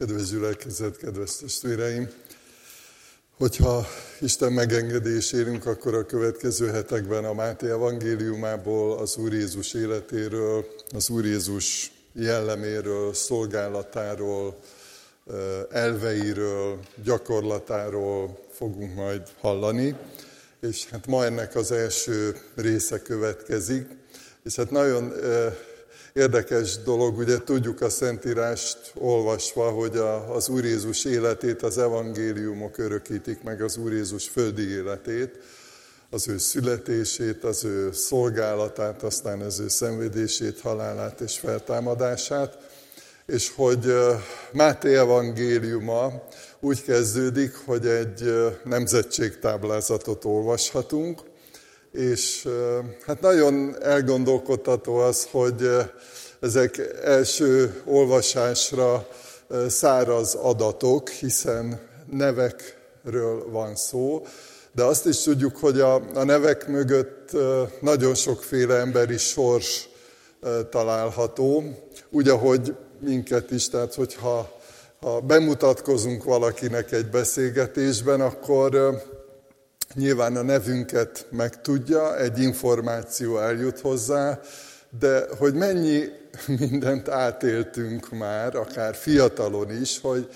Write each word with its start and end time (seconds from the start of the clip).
Kedves 0.00 0.28
gyülekezet, 0.30 0.96
kedves 0.96 1.36
testvéreim! 1.36 2.10
Hogyha 3.36 3.86
Isten 4.20 4.52
megengedésérünk, 4.52 5.66
akkor 5.66 5.94
a 5.94 6.06
következő 6.06 6.68
hetekben 6.68 7.24
a 7.24 7.32
Máté 7.32 7.70
evangéliumából, 7.70 8.98
az 8.98 9.16
Úr 9.16 9.32
Jézus 9.32 9.74
életéről, 9.74 10.66
az 10.94 11.08
Úr 11.08 11.24
Jézus 11.24 11.92
jelleméről, 12.12 13.14
szolgálatáról, 13.14 14.60
elveiről, 15.70 16.78
gyakorlatáról 17.04 18.38
fogunk 18.52 18.94
majd 18.94 19.22
hallani. 19.40 19.96
És 20.60 20.88
hát 20.88 21.06
ma 21.06 21.24
ennek 21.24 21.54
az 21.54 21.72
első 21.72 22.36
része 22.54 23.02
következik. 23.02 23.86
És 24.44 24.56
hát 24.56 24.70
nagyon 24.70 25.12
Érdekes 26.12 26.78
dolog, 26.78 27.18
ugye 27.18 27.38
tudjuk 27.38 27.80
a 27.80 27.90
Szentírást 27.90 28.78
olvasva, 28.94 29.70
hogy 29.70 29.96
a, 29.96 30.34
az 30.34 30.48
Úr 30.48 30.64
Jézus 30.64 31.04
életét 31.04 31.62
az 31.62 31.78
evangéliumok 31.78 32.78
örökítik 32.78 33.42
meg 33.42 33.62
az 33.62 33.76
Úr 33.76 33.92
Jézus 33.92 34.28
földi 34.28 34.70
életét, 34.70 35.38
az 36.10 36.28
ő 36.28 36.38
születését, 36.38 37.44
az 37.44 37.64
ő 37.64 37.92
szolgálatát, 37.92 39.02
aztán 39.02 39.40
az 39.40 39.60
ő 39.60 39.68
szenvedését, 39.68 40.60
halálát 40.60 41.20
és 41.20 41.38
feltámadását, 41.38 42.58
és 43.26 43.52
hogy 43.56 43.94
Máté 44.52 44.96
evangéliuma 44.96 46.22
úgy 46.60 46.82
kezdődik, 46.82 47.54
hogy 47.64 47.86
egy 47.86 48.34
nemzetségtáblázatot 48.64 50.24
olvashatunk, 50.24 51.20
és 51.92 52.48
hát 53.06 53.20
nagyon 53.20 53.82
elgondolkodtató 53.82 54.96
az, 54.96 55.28
hogy 55.30 55.68
ezek 56.40 56.80
első 57.04 57.82
olvasásra 57.84 59.08
száraz 59.68 60.34
adatok, 60.34 61.08
hiszen 61.08 61.80
nevekről 62.10 63.50
van 63.50 63.76
szó, 63.76 64.22
de 64.72 64.82
azt 64.82 65.06
is 65.06 65.22
tudjuk, 65.22 65.56
hogy 65.56 65.80
a, 65.80 65.94
a 65.94 66.24
nevek 66.24 66.68
mögött 66.68 67.30
nagyon 67.80 68.14
sokféle 68.14 68.74
emberi 68.76 69.16
sors 69.16 69.88
található, 70.70 71.62
úgy, 72.10 72.28
ahogy 72.28 72.74
minket 73.00 73.50
is, 73.50 73.68
tehát 73.68 73.94
hogyha 73.94 74.58
ha 75.00 75.20
bemutatkozunk 75.20 76.24
valakinek 76.24 76.92
egy 76.92 77.06
beszélgetésben, 77.06 78.20
akkor 78.20 79.00
Nyilván 79.94 80.36
a 80.36 80.42
nevünket 80.42 81.26
megtudja, 81.30 82.18
egy 82.18 82.38
információ 82.38 83.38
eljut 83.38 83.80
hozzá, 83.80 84.40
de 84.98 85.26
hogy 85.38 85.54
mennyi 85.54 86.04
mindent 86.58 87.08
átéltünk 87.08 88.10
már, 88.10 88.56
akár 88.56 88.94
fiatalon 88.94 89.80
is, 89.80 90.00
hogy, 90.00 90.28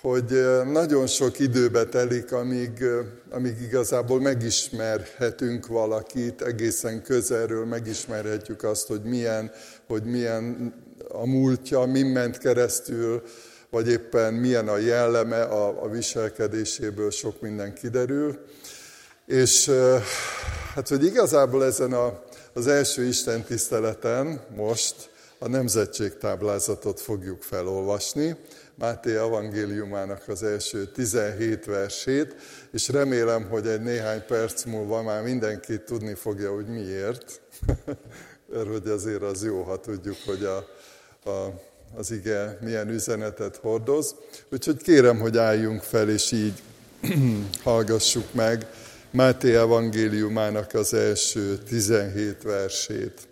hogy 0.00 0.44
nagyon 0.72 1.06
sok 1.06 1.38
időbe 1.38 1.84
telik, 1.84 2.32
amíg, 2.32 2.84
amíg 3.30 3.60
igazából 3.60 4.20
megismerhetünk 4.20 5.66
valakit, 5.66 6.42
egészen 6.42 7.02
közelről 7.02 7.64
megismerhetjük 7.64 8.62
azt, 8.62 8.86
hogy 8.86 9.02
milyen, 9.02 9.50
hogy 9.86 10.04
milyen 10.04 10.74
a 11.08 11.26
múltja, 11.26 11.84
mi 11.84 12.02
ment 12.02 12.38
keresztül, 12.38 13.22
vagy 13.70 13.88
éppen 13.88 14.34
milyen 14.34 14.68
a 14.68 14.76
jelleme, 14.76 15.42
a, 15.42 15.82
a 15.82 15.88
viselkedéséből 15.88 17.10
sok 17.10 17.40
minden 17.40 17.74
kiderül. 17.74 18.38
És 19.30 19.70
hát, 20.74 20.88
hogy 20.88 21.04
igazából 21.04 21.64
ezen 21.64 21.92
a, 21.92 22.22
az 22.52 22.66
első 22.66 23.04
Isten 23.04 23.44
tiszteleten 23.44 24.40
most 24.56 25.10
a 25.38 25.48
nemzetségtáblázatot 25.48 27.00
fogjuk 27.00 27.42
felolvasni, 27.42 28.36
Máté 28.74 29.16
evangéliumának 29.16 30.28
az 30.28 30.42
első 30.42 30.86
17 30.86 31.64
versét, 31.64 32.34
és 32.72 32.88
remélem, 32.88 33.48
hogy 33.48 33.66
egy 33.66 33.80
néhány 33.80 34.24
perc 34.26 34.64
múlva 34.64 35.02
már 35.02 35.22
mindenki 35.22 35.80
tudni 35.80 36.14
fogja, 36.14 36.54
hogy 36.54 36.66
miért, 36.66 37.40
mert 38.52 38.68
hogy 38.68 38.88
azért 38.88 39.22
az 39.22 39.44
jó, 39.44 39.62
ha 39.62 39.80
tudjuk, 39.80 40.16
hogy 40.26 40.44
a, 40.44 40.56
a, 41.30 41.60
az 41.96 42.10
ige 42.10 42.58
milyen 42.60 42.88
üzenetet 42.88 43.56
hordoz. 43.56 44.14
Úgyhogy 44.52 44.82
kérem, 44.82 45.18
hogy 45.18 45.36
álljunk 45.36 45.82
fel, 45.82 46.08
és 46.08 46.32
így 46.32 46.62
hallgassuk 47.62 48.34
meg 48.34 48.66
Máté 49.12 49.54
evangéliumának 49.54 50.74
az 50.74 50.94
első 50.94 51.58
17 51.68 52.42
versét. 52.42 53.28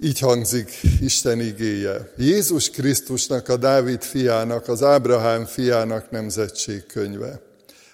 Így 0.00 0.18
hangzik 0.18 0.70
Isten 1.00 1.40
igéje. 1.40 2.12
Jézus 2.16 2.70
Krisztusnak, 2.70 3.48
a 3.48 3.56
Dávid 3.56 4.02
fiának, 4.02 4.68
az 4.68 4.82
Ábrahám 4.82 5.44
fiának 5.44 6.10
nemzetségkönyve. 6.10 7.40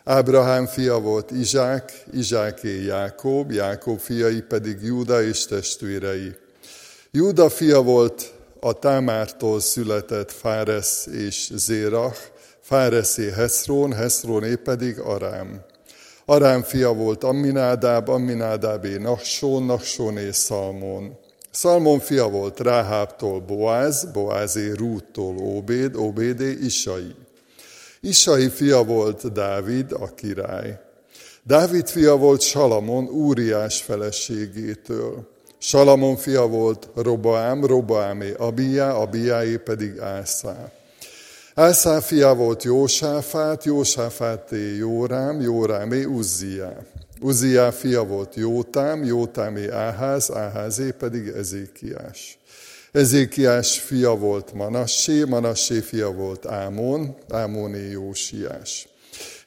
Ábrahám 0.04 0.66
fia 0.66 0.98
volt 0.98 1.30
Izsák, 1.30 2.04
Izsáké 2.12 2.84
Jákob, 2.84 3.52
Jákob 3.52 3.98
fiai 3.98 4.40
pedig 4.40 4.78
Júda 4.82 5.22
és 5.22 5.44
testvérei. 5.44 6.34
Júda 7.10 7.48
fia 7.48 7.82
volt 7.82 8.32
a 8.60 8.72
Támártól 8.72 9.60
született 9.60 10.32
Fáresz 10.32 11.06
és 11.06 11.50
Zérach, 11.54 12.18
Fáreszé 12.60 13.30
Heszrón, 13.30 13.92
Heszróné 13.92 14.54
pedig 14.54 14.98
Arám. 14.98 15.70
Arám 16.24 16.62
fia 16.62 16.92
volt 16.92 17.24
Amminádáb, 17.24 18.08
Amminádábé 18.08 18.96
Nassón, 18.96 19.62
Nassóné 19.62 20.30
Szalmon. 20.30 21.16
Szalmon 21.50 21.98
fia 22.00 22.28
volt 22.28 22.60
Ráhábtól 22.60 23.40
Boáz, 23.40 24.04
Boázé 24.12 24.72
Rúttól 24.72 25.36
Óbéd, 25.38 25.96
Óbédé 25.96 26.58
Isai. 26.60 27.14
Isai 28.00 28.48
fia 28.48 28.84
volt 28.84 29.32
Dávid, 29.32 29.92
a 29.92 30.14
király. 30.14 30.80
Dávid 31.42 31.88
fia 31.88 32.16
volt 32.16 32.40
Salamon, 32.40 33.04
Úriás 33.04 33.82
feleségétől. 33.82 35.28
Salamon 35.58 36.16
fia 36.16 36.46
volt 36.46 36.88
Roboám, 36.94 37.64
Roboámé 37.64 38.32
Abiá, 38.32 38.92
Abiáé 38.92 39.56
pedig 39.56 39.98
Ászá. 39.98 40.72
Ászá 41.54 42.00
fia 42.00 42.34
volt 42.34 42.62
Jósáfát, 42.62 43.64
Jósáfáté 43.64 44.76
Jórám, 44.76 45.40
Jórámé 45.40 46.04
Uzziá. 46.04 46.72
Uzziá 47.20 47.70
fia 47.70 48.04
volt 48.04 48.34
Jótám, 48.34 49.04
Jótámé 49.04 49.68
Áház, 49.68 50.30
Áházé 50.30 50.90
pedig 50.90 51.26
Ezékiás. 51.26 52.38
Ezékiás 52.92 53.78
fia 53.78 54.14
volt 54.14 54.52
Manassé, 54.52 55.24
Manassé 55.24 55.80
fia 55.80 56.12
volt 56.12 56.46
Ámon, 56.46 57.16
Ámoné 57.30 57.90
Jósiás. 57.90 58.88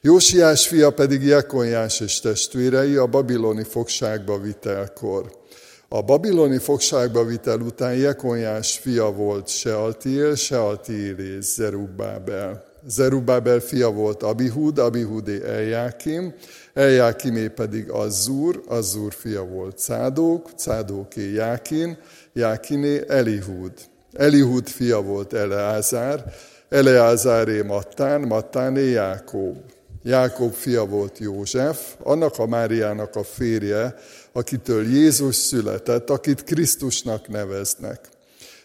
Jósiás 0.00 0.66
fia 0.66 0.90
pedig 0.90 1.22
Jekonjás 1.22 2.00
és 2.00 2.20
testvérei 2.20 2.96
a 2.96 3.06
babiloni 3.06 3.64
fogságba 3.64 4.38
vitelkor. 4.38 5.44
A 5.88 6.02
babiloni 6.02 6.58
fogságba 6.58 7.24
vitel 7.24 7.60
után 7.60 7.94
Jekonjás 7.94 8.78
fia 8.78 9.12
volt 9.12 9.48
Sealtiel, 9.48 10.34
Sealtiel 10.34 11.18
és 11.18 11.44
Zerubbábel. 11.44 12.64
Zerubbábel 12.86 13.60
fia 13.60 13.90
volt 13.90 14.22
Abihud, 14.22 14.78
Abihudé 14.78 15.42
Eljákim, 15.44 16.34
Eljákimé 16.74 17.48
pedig 17.48 17.90
Azzur, 17.90 18.62
Azzur 18.68 19.12
fia 19.12 19.44
volt 19.44 19.78
Cádók, 19.78 20.50
Cádóké 20.56 21.32
Jákin, 21.32 21.98
Jákiné 22.32 23.00
Elihud. 23.08 23.72
Elihud 24.12 24.68
fia 24.68 25.02
volt 25.02 25.32
Eleázár, 25.32 26.24
Eleázáré 26.68 27.62
Mattán, 27.62 28.20
Mattáné 28.20 28.90
Jákob. 28.90 29.56
Jákob 30.02 30.52
fia 30.52 30.84
volt 30.84 31.18
József, 31.18 31.94
annak 32.02 32.38
a 32.38 32.46
Máriának 32.46 33.16
a 33.16 33.22
férje, 33.22 33.94
akitől 34.36 34.86
Jézus 34.86 35.34
született, 35.34 36.10
akit 36.10 36.44
Krisztusnak 36.44 37.28
neveznek. 37.28 38.08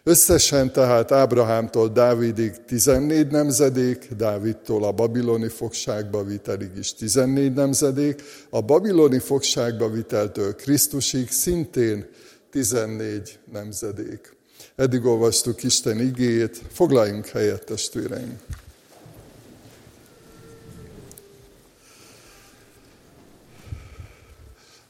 Összesen 0.03 0.71
tehát 0.71 1.11
Ábrahámtól 1.11 1.89
Dávidig 1.89 2.65
14 2.65 3.27
nemzedék, 3.27 4.07
Dávidtól 4.17 4.83
a 4.83 4.91
babiloni 4.91 5.47
fogságba 5.47 6.23
vitelig 6.23 6.71
is 6.77 6.93
14 6.93 7.53
nemzedék, 7.53 8.21
a 8.49 8.61
babiloni 8.61 9.19
fogságba 9.19 9.89
viteltől 9.89 10.55
Krisztusig 10.55 11.29
szintén 11.29 12.05
14 12.51 13.39
nemzedék. 13.51 14.35
Eddig 14.75 15.05
olvastuk 15.05 15.63
Isten 15.63 15.99
igéjét, 15.99 16.61
foglaljunk 16.71 17.25
helyet, 17.25 17.65
testvéreim! 17.65 18.39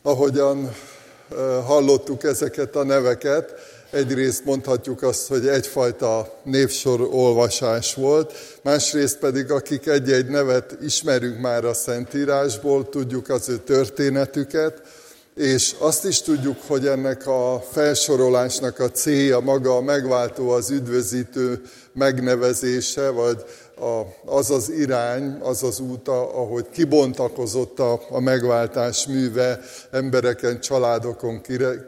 Ahogyan 0.04 0.76
hallottuk 1.66 2.24
ezeket 2.24 2.76
a 2.76 2.84
neveket, 2.84 3.54
egyrészt 3.90 4.46
mondhatjuk 4.46 5.04
azt, 5.04 5.28
hogy 5.28 5.48
egyfajta 5.48 6.40
névsor 6.44 7.08
olvasás 7.12 7.94
volt, 7.94 8.34
másrészt 8.62 9.18
pedig 9.18 9.52
akik 9.52 9.88
egy-egy 9.88 10.28
nevet 10.28 10.78
ismerünk 10.82 11.40
már 11.40 11.66
a 11.66 11.74
Szentírásból, 11.74 12.90
tudjuk 12.90 13.30
az 13.30 13.50
ő 13.50 13.58
történetüket, 13.58 14.82
és 15.36 15.76
azt 15.78 16.06
is 16.06 16.22
tudjuk, 16.22 16.58
hogy 16.68 16.88
ennek 16.88 17.28
a 17.28 17.64
felsorolásnak 17.72 18.80
a 18.80 18.92
célja 18.92 19.40
maga 19.40 19.76
a 19.76 19.82
megváltó, 19.82 20.50
az 20.50 20.70
üdvözítő 20.70 21.62
megnevezése, 21.94 23.10
vagy 23.10 23.46
a, 23.82 24.16
az 24.26 24.52
az 24.52 24.70
irány, 24.70 25.38
az 25.42 25.64
az 25.64 25.80
út, 25.80 26.08
ahogy 26.08 26.70
kibontakozott 26.70 27.80
a, 27.80 28.02
a 28.10 28.20
megváltás 28.20 29.08
műve 29.08 29.60
embereken, 29.92 30.60
családokon 30.60 31.42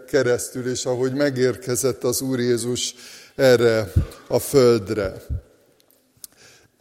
keresztül, 0.07 0.69
és 0.69 0.85
ahogy 0.85 1.13
megérkezett 1.13 2.03
az 2.03 2.21
Úr 2.21 2.39
Jézus 2.39 2.95
erre 3.35 3.91
a 4.27 4.39
földre. 4.39 5.13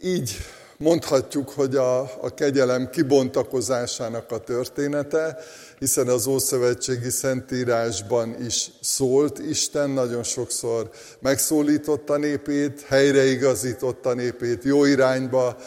Így 0.01 0.37
mondhatjuk, 0.83 1.49
hogy 1.49 1.75
a, 1.75 1.99
a 2.01 2.33
kegyelem 2.35 2.89
kibontakozásának 2.89 4.31
a 4.31 4.37
története, 4.37 5.37
hiszen 5.79 6.07
az 6.07 6.27
Ószövetségi 6.27 7.09
Szentírásban 7.09 8.35
is 8.45 8.71
szólt 8.81 9.39
Isten, 9.39 9.89
nagyon 9.89 10.23
sokszor 10.23 10.89
megszólította 11.19 12.17
népét, 12.17 12.81
helyreigazította 12.87 14.13
népét, 14.13 14.63
jó 14.63 14.85
irányba 14.85 15.57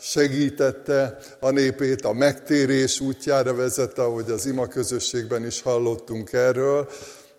segítette 0.00 1.18
a 1.40 1.50
népét, 1.50 2.04
a 2.04 2.12
megtérés 2.12 3.00
útjára 3.00 3.54
vezette, 3.54 4.02
ahogy 4.02 4.30
az 4.30 4.46
ima 4.46 4.66
közösségben 4.66 5.46
is 5.46 5.62
hallottunk 5.62 6.32
erről, 6.32 6.88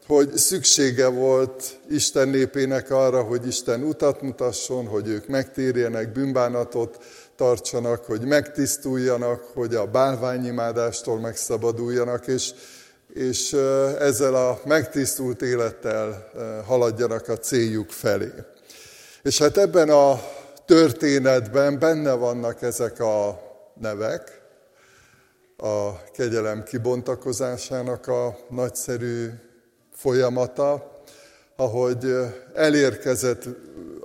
hogy 0.08 0.38
szüksége 0.38 1.08
volt 1.08 1.80
Isten 1.90 2.28
népének 2.28 2.92
arra, 2.92 3.24
hogy 3.24 3.48
Isten 3.48 3.84
utat 3.84 4.22
mutasson, 4.22 4.88
hogy 4.88 5.08
ők 5.08 5.28
megtérjenek, 5.28 6.12
bűnbánatot 6.12 6.98
tartsanak, 7.36 8.06
hogy 8.06 8.22
megtisztuljanak, 8.22 9.44
hogy 9.54 9.76
a 9.76 9.86
bálványimádástól 9.86 11.20
megszabaduljanak, 11.20 12.28
és, 12.28 12.54
és 13.14 13.54
ezzel 14.00 14.36
a 14.36 14.60
megtisztult 14.66 15.42
élettel 15.42 16.32
haladjanak 16.66 17.28
a 17.28 17.38
céljuk 17.38 17.90
felé. 17.90 18.32
És 19.24 19.38
hát 19.38 19.58
ebben 19.58 19.90
a 19.90 20.20
történetben 20.66 21.80
benne 21.80 22.14
vannak 22.14 22.62
ezek 22.62 23.00
a 23.00 23.40
nevek, 23.80 24.42
a 25.58 26.04
kegyelem 26.12 26.64
kibontakozásának 26.64 28.08
a 28.08 28.38
nagyszerű 28.50 29.30
folyamata, 29.98 31.02
ahogy 31.56 32.16
elérkezett, 32.54 33.44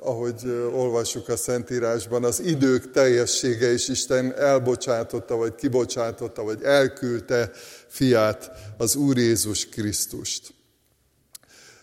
ahogy 0.00 0.68
olvassuk 0.74 1.28
a 1.28 1.36
Szentírásban, 1.36 2.24
az 2.24 2.40
idők 2.40 2.90
teljessége 2.90 3.72
is 3.72 3.88
Isten 3.88 4.34
elbocsátotta, 4.38 5.36
vagy 5.36 5.54
kibocsátotta, 5.54 6.42
vagy 6.42 6.62
elküldte 6.62 7.50
fiát, 7.86 8.50
az 8.78 8.94
Úr 8.94 9.18
Jézus 9.18 9.68
Krisztust. 9.68 10.54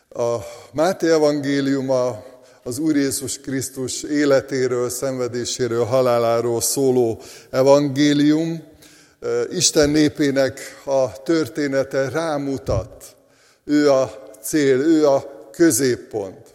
A 0.10 0.38
Máté 0.74 1.10
evangéliuma 1.12 2.24
az 2.64 2.78
Úr 2.78 2.96
Jézus 2.96 3.40
Krisztus 3.40 4.04
életéről, 4.04 4.90
szenvedéséről, 4.90 5.84
haláláról 5.84 6.62
szóló 6.62 7.22
evangélium, 7.50 8.64
Isten 9.50 9.90
népének 9.90 10.82
a 10.86 11.22
története 11.24 12.10
rámutat 12.10 13.18
ő 13.70 13.92
a 13.92 14.34
cél, 14.42 14.80
ő 14.80 15.08
a 15.08 15.48
középpont. 15.52 16.48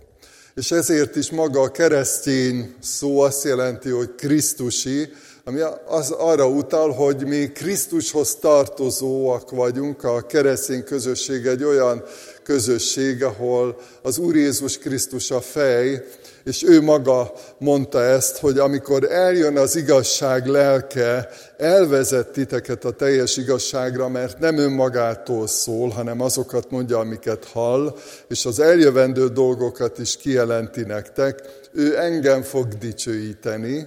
És 0.54 0.70
ezért 0.70 1.16
is 1.16 1.30
maga 1.30 1.60
a 1.60 1.70
keresztény 1.70 2.74
szó 2.80 3.20
azt 3.20 3.44
jelenti, 3.44 3.90
hogy 3.90 4.14
Krisztusi, 4.14 5.12
ami 5.44 5.60
az 5.86 6.10
arra 6.10 6.48
utal, 6.48 6.90
hogy 6.92 7.26
mi 7.26 7.46
Krisztushoz 7.46 8.34
tartozóak 8.34 9.50
vagyunk, 9.50 10.04
a 10.04 10.26
keresztény 10.26 10.84
közösség 10.84 11.46
egy 11.46 11.64
olyan 11.64 12.04
közösség, 12.42 13.24
ahol 13.24 13.78
az 14.02 14.18
Úr 14.18 14.36
Jézus 14.36 14.78
Krisztus 14.78 15.30
a 15.30 15.40
fej, 15.40 16.04
és 16.44 16.64
ő 16.64 16.82
maga 16.82 17.32
mondta 17.58 18.02
ezt, 18.02 18.38
hogy 18.38 18.58
amikor 18.58 19.04
eljön 19.04 19.58
az 19.58 19.76
igazság 19.76 20.46
lelke, 20.46 21.28
elvezet 21.56 22.28
titeket 22.28 22.84
a 22.84 22.90
teljes 22.90 23.36
igazságra, 23.36 24.08
mert 24.08 24.38
nem 24.38 24.58
önmagától 24.58 25.46
szól, 25.46 25.88
hanem 25.88 26.20
azokat 26.20 26.70
mondja, 26.70 26.98
amiket 26.98 27.44
hall, 27.44 27.96
és 28.28 28.44
az 28.46 28.60
eljövendő 28.60 29.28
dolgokat 29.28 29.98
is 29.98 30.16
kijelenti 30.16 30.82
nektek. 30.82 31.40
Ő 31.72 31.98
engem 31.98 32.42
fog 32.42 32.68
dicsőíteni, 32.68 33.86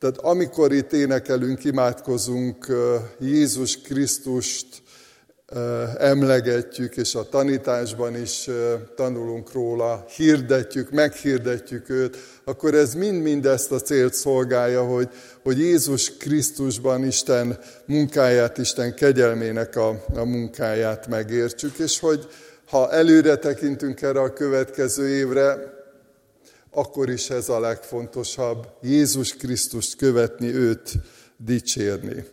tehát 0.00 0.18
amikor 0.18 0.72
itt 0.72 0.92
énekelünk, 0.92 1.64
imádkozunk 1.64 2.66
Jézus 3.18 3.80
Krisztust 3.80 4.81
emlegetjük, 5.98 6.96
és 6.96 7.14
a 7.14 7.28
tanításban 7.28 8.16
is 8.16 8.48
tanulunk 8.96 9.52
róla, 9.52 10.04
hirdetjük, 10.16 10.90
meghirdetjük 10.90 11.88
őt, 11.88 12.16
akkor 12.44 12.74
ez 12.74 12.94
mind-mind 12.94 13.46
ezt 13.46 13.72
a 13.72 13.80
célt 13.80 14.14
szolgálja, 14.14 14.84
hogy, 14.84 15.08
hogy 15.42 15.58
Jézus 15.58 16.16
Krisztusban 16.16 17.04
Isten 17.04 17.58
munkáját, 17.86 18.58
Isten 18.58 18.94
kegyelmének 18.94 19.76
a, 19.76 20.04
a 20.14 20.24
munkáját 20.24 21.06
megértsük, 21.06 21.78
és 21.78 22.00
hogy 22.00 22.28
ha 22.68 22.90
előre 22.90 23.36
tekintünk 23.36 24.02
erre 24.02 24.20
a 24.20 24.32
következő 24.32 25.08
évre, 25.08 25.56
akkor 26.70 27.10
is 27.10 27.30
ez 27.30 27.48
a 27.48 27.60
legfontosabb, 27.60 28.66
Jézus 28.82 29.36
Krisztust 29.36 29.96
követni, 29.96 30.54
őt 30.54 30.92
dicsérni. 31.36 32.24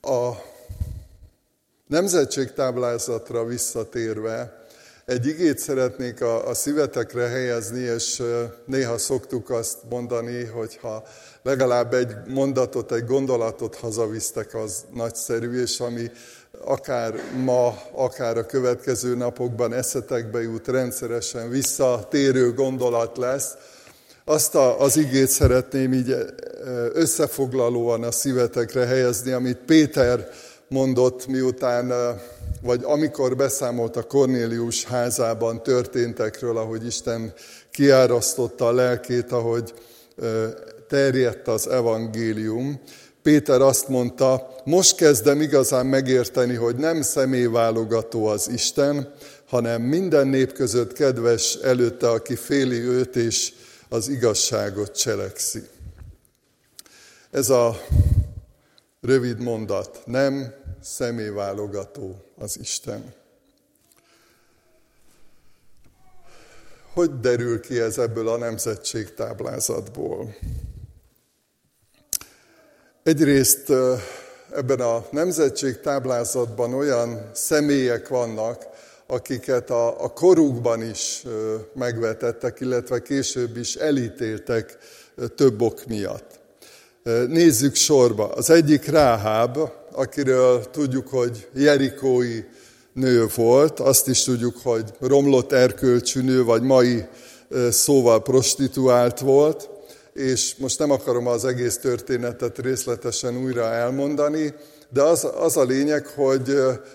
A 0.00 0.30
nemzetségtáblázatra 1.88 3.44
visszatérve, 3.44 4.66
egy 5.04 5.26
igét 5.26 5.58
szeretnék 5.58 6.22
a, 6.22 6.48
a 6.48 6.54
szívetekre 6.54 7.26
helyezni, 7.26 7.80
és 7.80 8.22
néha 8.64 8.98
szoktuk 8.98 9.50
azt 9.50 9.76
mondani, 9.90 10.44
hogy 10.44 10.78
ha 10.82 11.02
legalább 11.42 11.94
egy 11.94 12.14
mondatot, 12.26 12.92
egy 12.92 13.04
gondolatot 13.04 13.74
hazavisztek, 13.74 14.54
az 14.54 14.84
nagyszerű, 14.94 15.60
és 15.60 15.80
ami 15.80 16.10
akár 16.64 17.14
ma, 17.44 17.78
akár 17.92 18.36
a 18.36 18.46
következő 18.46 19.16
napokban 19.16 19.72
eszetekbe 19.72 20.42
jut, 20.42 20.68
rendszeresen 20.68 21.50
visszatérő 21.50 22.52
gondolat 22.52 23.16
lesz, 23.16 23.54
azt 24.24 24.54
a, 24.54 24.80
az 24.80 24.96
igét 24.96 25.28
szeretném 25.28 25.92
így 25.92 26.14
összefoglalóan 26.92 28.02
a 28.02 28.10
szívetekre 28.10 28.86
helyezni, 28.86 29.32
amit 29.32 29.56
Péter 29.56 30.28
mondott, 30.68 31.26
miután, 31.26 31.92
vagy 32.62 32.80
amikor 32.84 33.36
beszámolt 33.36 33.96
a 33.96 34.02
Kornélius 34.02 34.84
házában 34.84 35.62
történtekről, 35.62 36.56
ahogy 36.56 36.86
Isten 36.86 37.32
kiárasztotta 37.70 38.66
a 38.66 38.72
lelkét, 38.72 39.32
ahogy 39.32 39.74
terjedt 40.88 41.48
az 41.48 41.68
evangélium, 41.68 42.80
Péter 43.22 43.60
azt 43.60 43.88
mondta, 43.88 44.54
most 44.64 44.96
kezdem 44.96 45.40
igazán 45.40 45.86
megérteni, 45.86 46.54
hogy 46.54 46.76
nem 46.76 47.02
személyválogató 47.02 48.26
az 48.26 48.48
Isten, 48.48 49.14
hanem 49.48 49.82
minden 49.82 50.26
nép 50.26 50.52
között 50.52 50.92
kedves 50.92 51.54
előtte, 51.54 52.10
aki 52.10 52.34
féli 52.34 52.78
őt 52.78 53.16
és 53.16 53.52
az 53.88 54.08
igazságot 54.08 54.96
cselekszi. 54.96 55.62
Ez 57.30 57.50
a 57.50 57.80
rövid 59.00 59.40
mondat, 59.40 60.02
nem 60.04 60.54
személyválogató 60.82 62.24
az 62.38 62.58
Isten. 62.60 63.14
Hogy 66.92 67.20
derül 67.20 67.60
ki 67.60 67.80
ez 67.80 67.98
ebből 67.98 68.28
a 68.28 68.36
nemzetségtáblázatból? 68.36 70.34
Egyrészt 73.02 73.72
ebben 74.54 74.80
a 74.80 75.06
nemzetségtáblázatban 75.10 76.74
olyan 76.74 77.30
személyek 77.32 78.08
vannak, 78.08 78.66
akiket 79.06 79.70
a, 79.70 80.04
a 80.04 80.12
korukban 80.12 80.82
is 80.82 81.24
megvetettek, 81.74 82.60
illetve 82.60 83.02
később 83.02 83.56
is 83.56 83.74
elítéltek 83.74 84.78
több 85.34 85.60
ok 85.60 85.86
miatt. 85.86 86.38
Nézzük 87.26 87.74
sorba. 87.74 88.28
Az 88.28 88.50
egyik 88.50 88.84
Ráháb, 88.84 89.58
akiről 89.98 90.70
tudjuk, 90.70 91.08
hogy 91.08 91.48
jerikói 91.54 92.40
nő 92.92 93.26
volt, 93.34 93.80
azt 93.80 94.08
is 94.08 94.24
tudjuk, 94.24 94.56
hogy 94.62 94.84
romlott 95.00 95.52
erkölcsű 95.52 96.20
nő, 96.20 96.44
vagy 96.44 96.62
mai 96.62 97.04
szóval 97.70 98.22
prostituált 98.22 99.20
volt, 99.20 99.68
és 100.12 100.54
most 100.56 100.78
nem 100.78 100.90
akarom 100.90 101.26
az 101.26 101.44
egész 101.44 101.78
történetet 101.78 102.58
részletesen 102.58 103.36
újra 103.36 103.64
elmondani, 103.64 104.54
de 104.92 105.02
az, 105.02 105.28
az 105.38 105.56
a 105.56 105.64
lényeg, 105.64 106.06
hogy 106.06 106.50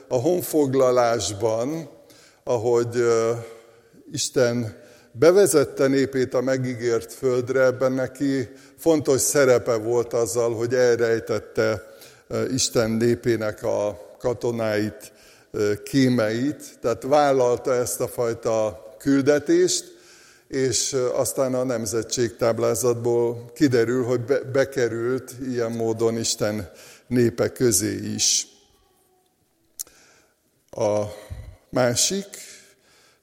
a 0.08 0.16
honfoglalásban, 0.16 1.90
ahogy 2.44 3.06
Isten 4.12 4.82
bevezette 5.12 5.88
népét 5.88 6.34
a 6.34 6.42
megígért 6.42 7.14
földre, 7.14 7.64
ebben 7.64 7.92
neki 7.92 8.50
fontos 8.78 9.22
szerepe 9.22 9.76
volt 9.76 10.14
azzal, 10.14 10.56
hogy 10.56 10.74
elrejtette 10.74 11.92
Isten 12.54 12.92
népének 12.92 13.64
a 13.64 14.12
katonáit, 14.20 15.12
kémeit, 15.84 16.80
tehát 16.82 17.04
vállalta 17.04 17.74
ezt 17.74 18.00
a 18.00 18.08
fajta 18.08 18.84
küldetést, 18.98 19.98
és 20.48 20.96
aztán 21.14 21.54
a 21.54 21.64
nemzetségtáblázatból 21.64 23.52
kiderül, 23.54 24.04
hogy 24.04 24.22
bekerült 24.52 25.36
ilyen 25.50 25.72
módon 25.72 26.18
Isten 26.18 26.72
népe 27.08 27.52
közé 27.52 28.14
is. 28.14 28.48
A 30.70 31.04
másik, 31.70 32.26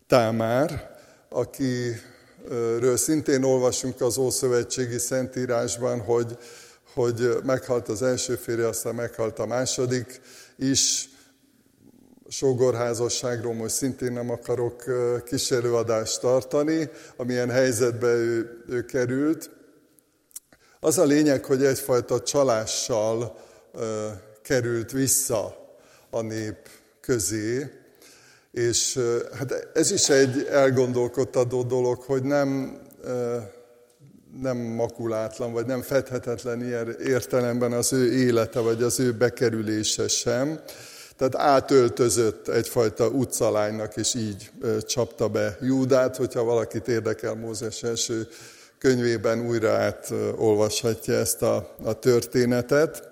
Támár, 0.07 0.97
akiről 1.29 2.97
szintén 2.97 3.43
olvasunk 3.43 4.01
az 4.01 4.19
Ószövetségi 4.19 4.99
Szentírásban, 4.99 6.01
hogy, 6.01 6.39
hogy 6.95 7.29
meghalt 7.45 7.89
az 7.89 8.03
első 8.03 8.35
férje, 8.35 8.67
aztán 8.67 8.95
meghalt 8.95 9.39
a 9.39 9.47
második 9.47 10.21
is, 10.57 11.09
sógorházasságról 12.29 13.55
most 13.55 13.75
szintén 13.75 14.13
nem 14.13 14.31
akarok 14.31 14.85
kísérőadást 15.25 16.21
tartani, 16.21 16.91
amilyen 17.17 17.51
helyzetbe 17.51 18.07
ő, 18.07 18.63
ő 18.69 18.85
került. 18.85 19.51
Az 20.81 20.99
a 20.99 21.05
lényeg, 21.05 21.45
hogy 21.45 21.65
egyfajta 21.65 22.23
csalással 22.23 23.39
került 24.43 24.91
vissza 24.91 25.57
a 26.11 26.21
nép 26.21 26.69
közé, 27.01 27.71
és 28.53 28.99
hát 29.39 29.69
ez 29.75 29.91
is 29.91 30.09
egy 30.09 30.47
elgondolkodtató 30.51 31.63
dolog, 31.63 32.03
hogy 32.03 32.23
nem, 32.23 32.79
nem 34.41 34.57
makulátlan, 34.57 35.53
vagy 35.53 35.67
nem 35.67 35.83
fedhetetlen 35.83 36.65
ilyen 36.65 36.97
értelemben 37.05 37.73
az 37.73 37.93
ő 37.93 38.13
élete, 38.13 38.61
vagy 38.61 38.83
az 38.83 39.01
ő 39.01 39.13
bekerülése 39.13 40.09
sem. 40.09 40.61
Tehát 41.17 41.37
átöltözött 41.37 42.49
egyfajta 42.49 43.09
utcalánynak, 43.09 43.97
és 43.97 44.15
így 44.15 44.51
csapta 44.87 45.29
be 45.29 45.57
Júdát, 45.61 46.17
hogyha 46.17 46.45
valakit 46.45 46.89
érdekel 46.89 47.35
Mózes 47.35 47.83
első 47.83 48.29
könyvében 48.79 49.47
újra 49.47 49.71
átolvashatja 49.71 51.15
ezt 51.15 51.43
a, 51.43 51.75
a 51.85 51.93
történetet. 51.93 53.10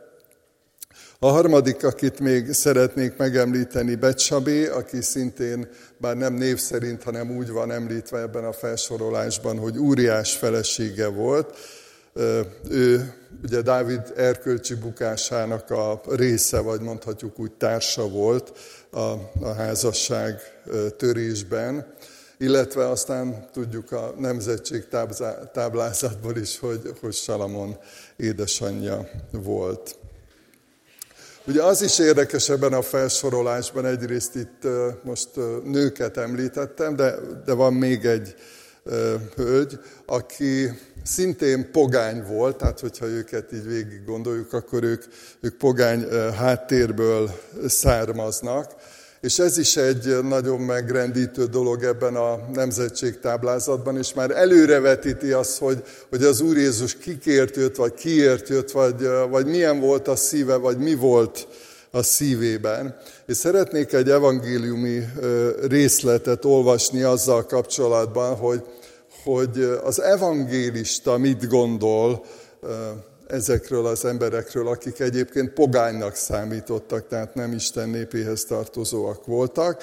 A 1.21 1.27
harmadik, 1.27 1.85
akit 1.85 2.21
még 2.21 2.53
szeretnék 2.53 3.17
megemlíteni, 3.17 3.95
Becsabé, 3.95 4.67
aki 4.67 5.03
szintén, 5.03 5.69
bár 5.97 6.17
nem 6.17 6.35
név 6.35 6.59
szerint, 6.59 7.03
hanem 7.03 7.37
úgy 7.37 7.51
van 7.51 7.71
említve 7.71 8.21
ebben 8.21 8.45
a 8.45 8.53
felsorolásban, 8.53 9.59
hogy 9.59 9.79
úriás 9.79 10.37
felesége 10.37 11.07
volt. 11.07 11.57
Ő 12.71 13.15
ugye 13.43 13.63
Dávid 13.63 14.01
erkölcsi 14.17 14.75
bukásának 14.75 15.71
a 15.71 16.01
része, 16.09 16.61
vagy 16.61 16.81
mondhatjuk 16.81 17.39
úgy 17.39 17.53
társa 17.53 18.09
volt 18.09 18.53
a, 18.91 19.13
a 19.41 19.53
házasság 19.57 20.41
törésben, 20.97 21.95
illetve 22.39 22.89
aztán 22.89 23.49
tudjuk 23.53 23.93
a 23.93 24.15
nemzetség 24.19 24.89
táblázatból 25.53 26.37
is, 26.37 26.59
hogy, 26.59 26.81
hogy 27.01 27.15
Salamon 27.15 27.77
édesanyja 28.17 29.09
volt. 29.31 29.97
Ugye 31.49 31.63
az 31.63 31.83
is 31.83 31.99
érdekes 31.99 32.49
ebben 32.49 32.73
a 32.73 32.83
felsorolásban, 32.83 33.87
egyrészt 33.87 34.35
itt 34.35 34.63
most 35.03 35.29
nőket 35.65 36.17
említettem, 36.17 36.97
de, 36.97 37.15
de 37.45 37.53
van 37.53 37.73
még 37.73 38.05
egy 38.05 38.35
hölgy, 39.37 39.79
aki 40.07 40.69
szintén 41.05 41.71
pogány 41.73 42.25
volt, 42.27 42.57
tehát 42.57 42.81
hogyha 42.81 43.07
őket 43.07 43.53
így 43.53 43.67
végig 43.67 44.05
gondoljuk, 44.07 44.53
akkor 44.53 44.83
ők, 44.83 45.05
ők 45.41 45.57
pogány 45.57 46.07
háttérből 46.37 47.31
származnak. 47.67 48.75
És 49.21 49.39
ez 49.39 49.59
is 49.59 49.77
egy 49.77 50.23
nagyon 50.23 50.61
megrendítő 50.61 51.45
dolog 51.45 51.83
ebben 51.83 52.17
a 52.17 52.49
nemzetségtáblázatban, 52.55 53.97
és 53.97 54.15
már 54.15 54.31
előrevetíti 54.31 55.33
azt, 55.33 55.59
hogy, 55.59 55.83
hogy 56.09 56.23
az 56.23 56.41
Úr 56.41 56.57
Jézus 56.57 56.97
kikért 56.97 57.57
jött, 57.57 57.77
vagy 57.77 57.95
kiért 57.95 58.49
jött, 58.49 58.71
vagy, 58.71 59.09
vagy 59.31 59.47
milyen 59.47 59.81
volt 59.81 60.09
a 60.09 60.17
szíve, 60.17 60.57
vagy 60.57 60.79
mi 60.79 60.95
volt 60.95 61.47
a 61.91 62.03
szívében. 62.03 62.97
És 63.27 63.37
szeretnék 63.37 63.93
egy 63.93 64.11
evangéliumi 64.11 65.05
részletet 65.69 66.45
olvasni 66.45 67.03
azzal 67.03 67.47
kapcsolatban, 67.47 68.37
hogy, 68.37 68.63
hogy 69.25 69.79
az 69.85 70.01
evangélista 70.01 71.17
mit 71.19 71.49
gondol 71.49 72.25
ezekről 73.29 73.87
az 73.87 74.05
emberekről, 74.05 74.69
akik 74.69 75.01
egyébként 75.01 75.53
pogánynak 75.53 76.15
számítottak, 76.15 77.07
tehát 77.09 77.35
nem 77.35 77.53
Isten 77.53 77.89
népéhez 77.89 78.45
tartozóak 78.45 79.27
voltak. 79.27 79.83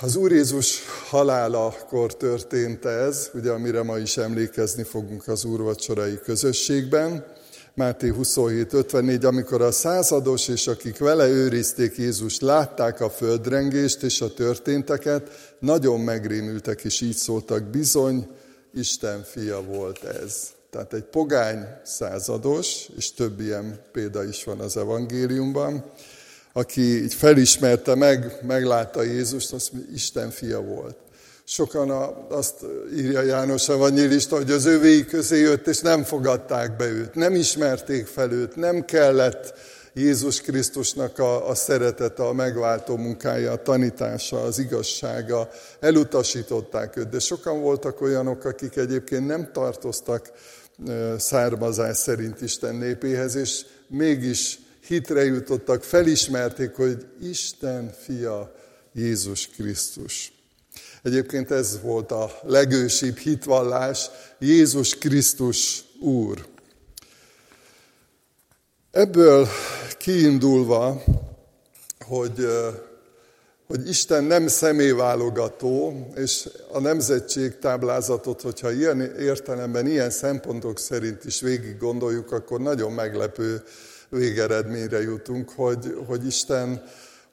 Az 0.00 0.16
Úr 0.16 0.32
Jézus 0.32 0.78
halálakor 1.08 2.16
történt 2.16 2.84
ez, 2.84 3.30
ugye 3.34 3.50
amire 3.50 3.82
ma 3.82 3.98
is 3.98 4.16
emlékezni 4.16 4.82
fogunk 4.82 5.28
az 5.28 5.44
úrvacsorai 5.44 6.18
közösségben. 6.22 7.26
Máté 7.74 8.12
57.54, 8.18 9.26
amikor 9.26 9.62
a 9.62 9.72
százados 9.72 10.48
és 10.48 10.66
akik 10.66 10.98
vele 10.98 11.28
őrizték 11.28 11.96
Jézust, 11.96 12.40
látták 12.40 13.00
a 13.00 13.10
földrengést 13.10 14.02
és 14.02 14.20
a 14.20 14.34
történteket, 14.34 15.54
nagyon 15.58 16.00
megrémültek, 16.00 16.84
és 16.84 17.00
így 17.00 17.16
szóltak, 17.16 17.62
bizony, 17.62 18.26
Isten 18.74 19.22
fia 19.22 19.62
volt 19.62 20.04
ez. 20.04 20.52
Tehát 20.74 20.92
egy 20.92 21.04
pogány 21.04 21.66
százados, 21.82 22.88
és 22.96 23.12
több 23.12 23.40
ilyen 23.40 23.80
példa 23.92 24.24
is 24.24 24.44
van 24.44 24.60
az 24.60 24.76
evangéliumban, 24.76 25.84
aki 26.52 27.02
így 27.02 27.14
felismerte, 27.14 27.94
meg, 27.94 28.38
meglátta 28.42 29.02
Jézust, 29.02 29.52
azt 29.52 29.72
mondja, 29.72 29.92
Isten 29.94 30.30
fia 30.30 30.60
volt. 30.60 30.96
Sokan 31.44 31.90
azt 32.30 32.54
írja 32.96 33.22
János 33.22 33.68
Evangélista, 33.68 34.36
hogy 34.36 34.50
az 34.50 34.64
övéi 34.64 35.04
közé 35.04 35.40
jött, 35.40 35.66
és 35.66 35.80
nem 35.80 36.02
fogadták 36.02 36.76
be 36.76 36.86
őt, 36.86 37.14
nem 37.14 37.34
ismerték 37.34 38.06
fel 38.06 38.32
őt, 38.32 38.56
nem 38.56 38.84
kellett 38.84 39.54
Jézus 39.92 40.40
Krisztusnak 40.40 41.18
a, 41.18 41.48
a 41.48 41.54
szeretete, 41.54 42.22
a 42.22 42.32
megváltó 42.32 42.96
munkája, 42.96 43.52
a 43.52 43.62
tanítása, 43.62 44.42
az 44.42 44.58
igazsága, 44.58 45.48
elutasították 45.80 46.96
őt. 46.96 47.08
De 47.08 47.18
sokan 47.18 47.60
voltak 47.60 48.00
olyanok, 48.00 48.44
akik 48.44 48.76
egyébként 48.76 49.26
nem 49.26 49.48
tartoztak 49.52 50.30
származás 51.18 51.96
szerint 51.96 52.40
Isten 52.40 52.74
népéhez, 52.74 53.34
és 53.34 53.64
mégis 53.86 54.58
hitre 54.86 55.24
jutottak, 55.24 55.82
felismerték, 55.82 56.74
hogy 56.74 57.06
Isten 57.22 57.92
fia 58.04 58.54
Jézus 58.92 59.48
Krisztus. 59.48 60.32
Egyébként 61.02 61.50
ez 61.50 61.80
volt 61.82 62.10
a 62.12 62.38
legősibb 62.42 63.16
hitvallás, 63.16 64.10
Jézus 64.38 64.98
Krisztus 64.98 65.84
Úr. 66.00 66.46
Ebből 68.90 69.48
kiindulva, 69.98 71.02
hogy, 72.06 72.46
hogy 73.66 73.88
Isten 73.88 74.24
nem 74.24 74.46
személyválogató, 74.46 76.06
és 76.16 76.48
a 76.72 76.80
nemzetség 76.80 77.58
táblázatot, 77.58 78.40
hogyha 78.40 78.72
ilyen 78.72 79.00
értelemben, 79.18 79.86
ilyen 79.86 80.10
szempontok 80.10 80.78
szerint 80.78 81.24
is 81.24 81.40
végig 81.40 81.78
gondoljuk, 81.78 82.32
akkor 82.32 82.60
nagyon 82.60 82.92
meglepő 82.92 83.62
végeredményre 84.08 85.02
jutunk, 85.02 85.50
hogy, 85.50 85.96
hogy 86.06 86.26
Isten 86.26 86.82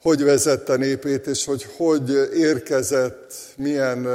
hogy 0.02 0.22
vezette 0.22 0.76
népét, 0.76 1.26
és 1.26 1.44
hogy 1.44 1.66
hogy 1.76 2.28
érkezett, 2.34 3.34
milyen 3.56 4.06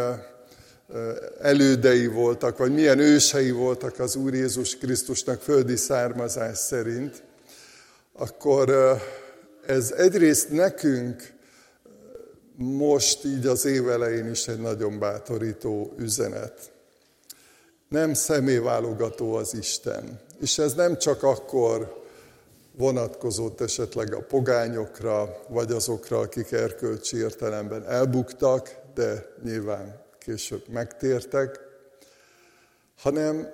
elődei 1.41 2.07
voltak, 2.07 2.57
vagy 2.57 2.73
milyen 2.73 2.99
ősei 2.99 3.51
voltak 3.51 3.99
az 3.99 4.15
Úr 4.15 4.33
Jézus 4.33 4.77
Krisztusnak 4.77 5.41
földi 5.41 5.75
származás 5.75 6.57
szerint, 6.57 7.23
akkor 8.13 8.97
ez 9.65 9.91
egyrészt 9.91 10.49
nekünk 10.49 11.35
most 12.59 13.25
így 13.25 13.45
az 13.45 13.65
év 13.65 13.89
elején 13.89 14.29
is 14.29 14.47
egy 14.47 14.59
nagyon 14.59 14.99
bátorító 14.99 15.93
üzenet. 15.97 16.71
Nem 17.89 18.13
személyválogató 18.13 19.33
az 19.33 19.53
Isten. 19.53 20.19
És 20.39 20.57
ez 20.57 20.73
nem 20.73 20.97
csak 20.97 21.23
akkor 21.23 22.03
vonatkozott 22.77 23.61
esetleg 23.61 24.13
a 24.13 24.21
pogányokra, 24.21 25.41
vagy 25.47 25.71
azokra, 25.71 26.19
akik 26.19 26.51
erkölcsi 26.51 27.17
értelemben 27.17 27.85
elbuktak, 27.85 28.75
de 28.93 29.33
nyilván 29.43 30.01
később 30.19 30.67
megtértek, 30.67 31.59
hanem 32.97 33.49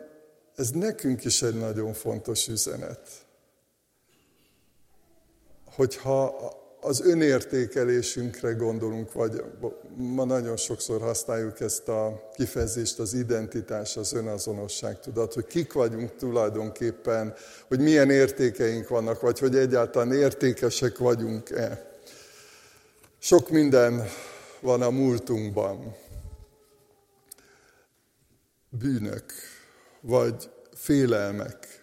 ez 0.56 0.70
nekünk 0.70 1.26
is 1.26 1.42
egy 1.42 1.56
nagyon 1.56 1.94
fontos 1.94 2.48
üzenet. 2.48 3.10
Hogyha 5.76 6.52
az 6.84 7.02
önértékelésünkre 7.02 8.52
gondolunk, 8.52 9.14
vagy 9.14 9.44
ma 9.96 10.26
nagyon 10.26 10.58
sokszor 10.58 11.02
használjuk 11.02 11.60
ezt 11.60 11.88
a 11.88 12.30
kifejezést, 12.34 13.00
az 13.00 13.14
identitás, 13.14 13.98
az 13.98 14.14
önazonosság, 14.14 15.00
tudat, 15.00 15.34
hogy 15.34 15.46
kik 15.46 15.74
vagyunk 15.74 16.16
tulajdonképpen, 16.16 17.34
hogy 17.68 17.80
milyen 17.80 18.10
értékeink 18.10 18.88
vannak, 18.88 19.22
vagy 19.22 19.40
hogy 19.40 19.56
egyáltalán 19.56 20.14
értékesek 20.14 20.98
vagyunk-e. 20.98 21.92
Sok 23.20 23.50
minden 23.50 24.08
van 24.60 24.82
a 24.82 24.90
múltunkban. 24.90 25.96
Bűnök, 28.70 29.34
vagy 30.02 30.50
félelmek, 30.74 31.83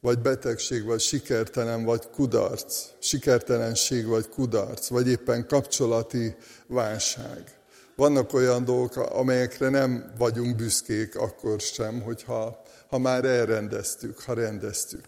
vagy 0.00 0.18
betegség, 0.18 0.84
vagy 0.84 1.00
sikertelen, 1.00 1.84
vagy 1.84 2.10
kudarc, 2.10 2.84
sikertelenség, 2.98 4.06
vagy 4.06 4.28
kudarc, 4.28 4.88
vagy 4.88 5.08
éppen 5.08 5.46
kapcsolati 5.46 6.36
válság. 6.66 7.58
Vannak 7.96 8.32
olyan 8.32 8.64
dolgok, 8.64 8.96
amelyekre 8.96 9.68
nem 9.68 10.12
vagyunk 10.18 10.56
büszkék 10.56 11.16
akkor 11.16 11.60
sem, 11.60 12.00
hogyha 12.00 12.62
ha 12.88 12.98
már 12.98 13.24
elrendeztük, 13.24 14.20
ha 14.20 14.34
rendeztük. 14.34 15.04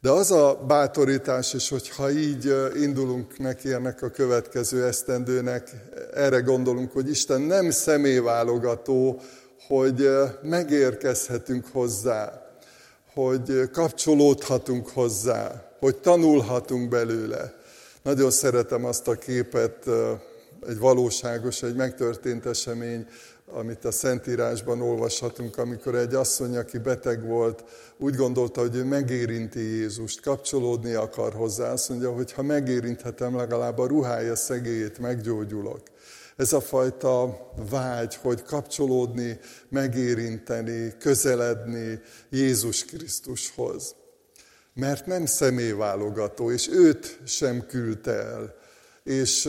De 0.00 0.10
az 0.10 0.30
a 0.30 0.64
bátorítás 0.66 1.54
is, 1.54 1.68
hogyha 1.68 2.10
így 2.10 2.54
indulunk 2.74 3.38
neki 3.38 3.72
ennek 3.72 4.02
a 4.02 4.10
következő 4.10 4.84
esztendőnek, 4.84 5.70
erre 6.14 6.40
gondolunk, 6.40 6.92
hogy 6.92 7.08
Isten 7.08 7.40
nem 7.40 7.70
személyválogató, 7.70 9.20
hogy 9.66 10.08
megérkezhetünk 10.42 11.66
hozzá, 11.72 12.45
hogy 13.16 13.70
kapcsolódhatunk 13.72 14.88
hozzá, 14.88 15.70
hogy 15.78 15.96
tanulhatunk 15.96 16.88
belőle. 16.88 17.54
Nagyon 18.02 18.30
szeretem 18.30 18.84
azt 18.84 19.08
a 19.08 19.14
képet, 19.14 19.86
egy 20.68 20.78
valóságos, 20.78 21.62
egy 21.62 21.74
megtörtént 21.74 22.46
esemény, 22.46 23.06
amit 23.52 23.84
a 23.84 23.90
Szentírásban 23.90 24.80
olvashatunk, 24.80 25.58
amikor 25.58 25.94
egy 25.94 26.14
asszony, 26.14 26.56
aki 26.56 26.78
beteg 26.78 27.26
volt, 27.26 27.64
úgy 27.98 28.14
gondolta, 28.14 28.60
hogy 28.60 28.76
ő 28.76 28.84
megérinti 28.84 29.60
Jézust, 29.60 30.20
kapcsolódni 30.20 30.92
akar 30.92 31.32
hozzá. 31.32 31.72
Azt 31.72 31.88
mondja, 31.88 32.12
hogy 32.12 32.32
ha 32.32 32.42
megérinthetem, 32.42 33.36
legalább 33.36 33.78
a 33.78 33.86
ruhája 33.86 34.36
szegélyét 34.36 34.98
meggyógyulok. 34.98 35.80
Ez 36.36 36.52
a 36.52 36.60
fajta 36.60 37.38
vágy, 37.70 38.14
hogy 38.14 38.42
kapcsolódni, 38.42 39.38
megérinteni, 39.68 40.96
közeledni 40.98 42.00
Jézus 42.30 42.84
Krisztushoz. 42.84 43.94
Mert 44.74 45.06
nem 45.06 45.26
személyválogató, 45.26 46.50
és 46.50 46.68
őt 46.68 47.20
sem 47.24 47.66
küldte 47.66 48.12
el 48.12 48.54
és, 49.06 49.48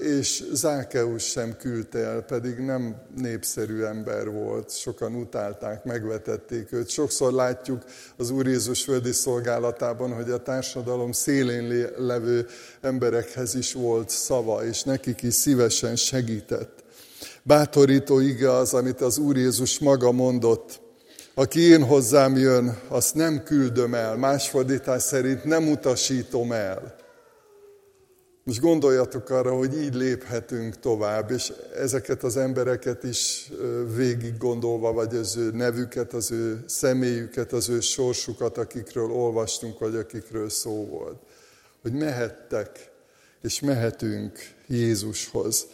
és 0.00 0.44
Zákeus 0.52 1.22
sem 1.22 1.56
küldte 1.56 1.98
el, 1.98 2.22
pedig 2.22 2.58
nem 2.58 2.96
népszerű 3.16 3.82
ember 3.82 4.30
volt, 4.30 4.76
sokan 4.76 5.14
utálták, 5.14 5.84
megvetették 5.84 6.72
őt. 6.72 6.88
Sokszor 6.88 7.32
látjuk 7.32 7.82
az 8.16 8.30
Úr 8.30 8.46
Jézus 8.46 8.84
földi 8.84 9.12
szolgálatában, 9.12 10.14
hogy 10.14 10.30
a 10.30 10.42
társadalom 10.42 11.12
szélén 11.12 11.88
levő 11.96 12.46
emberekhez 12.80 13.54
is 13.54 13.72
volt 13.72 14.08
szava, 14.08 14.64
és 14.64 14.82
nekik 14.82 15.22
is 15.22 15.34
szívesen 15.34 15.96
segített. 15.96 16.84
Bátorító 17.42 18.18
ige 18.18 18.50
az, 18.50 18.74
amit 18.74 19.00
az 19.00 19.18
Úr 19.18 19.36
Jézus 19.36 19.78
maga 19.78 20.12
mondott, 20.12 20.80
aki 21.34 21.60
én 21.60 21.84
hozzám 21.84 22.36
jön, 22.36 22.78
azt 22.88 23.14
nem 23.14 23.42
küldöm 23.42 23.94
el, 23.94 24.16
más 24.16 24.48
fordítás 24.48 25.02
szerint 25.02 25.44
nem 25.44 25.68
utasítom 25.68 26.52
el. 26.52 27.04
Most 28.46 28.60
gondoljatok 28.60 29.30
arra, 29.30 29.56
hogy 29.56 29.76
így 29.82 29.94
léphetünk 29.94 30.78
tovább, 30.78 31.30
és 31.30 31.52
ezeket 31.76 32.22
az 32.22 32.36
embereket 32.36 33.02
is 33.04 33.50
végig 33.94 34.36
gondolva, 34.36 34.92
vagy 34.92 35.16
az 35.16 35.36
ő 35.36 35.50
nevüket, 35.50 36.12
az 36.12 36.30
ő 36.30 36.64
személyüket, 36.66 37.52
az 37.52 37.68
ő 37.68 37.80
sorsukat, 37.80 38.58
akikről 38.58 39.10
olvastunk, 39.10 39.78
vagy 39.78 39.94
akikről 39.94 40.48
szó 40.48 40.86
volt. 40.86 41.16
Hogy 41.82 41.92
mehettek, 41.92 42.90
és 43.42 43.60
mehetünk 43.60 44.38
Jézushoz. 44.66 45.66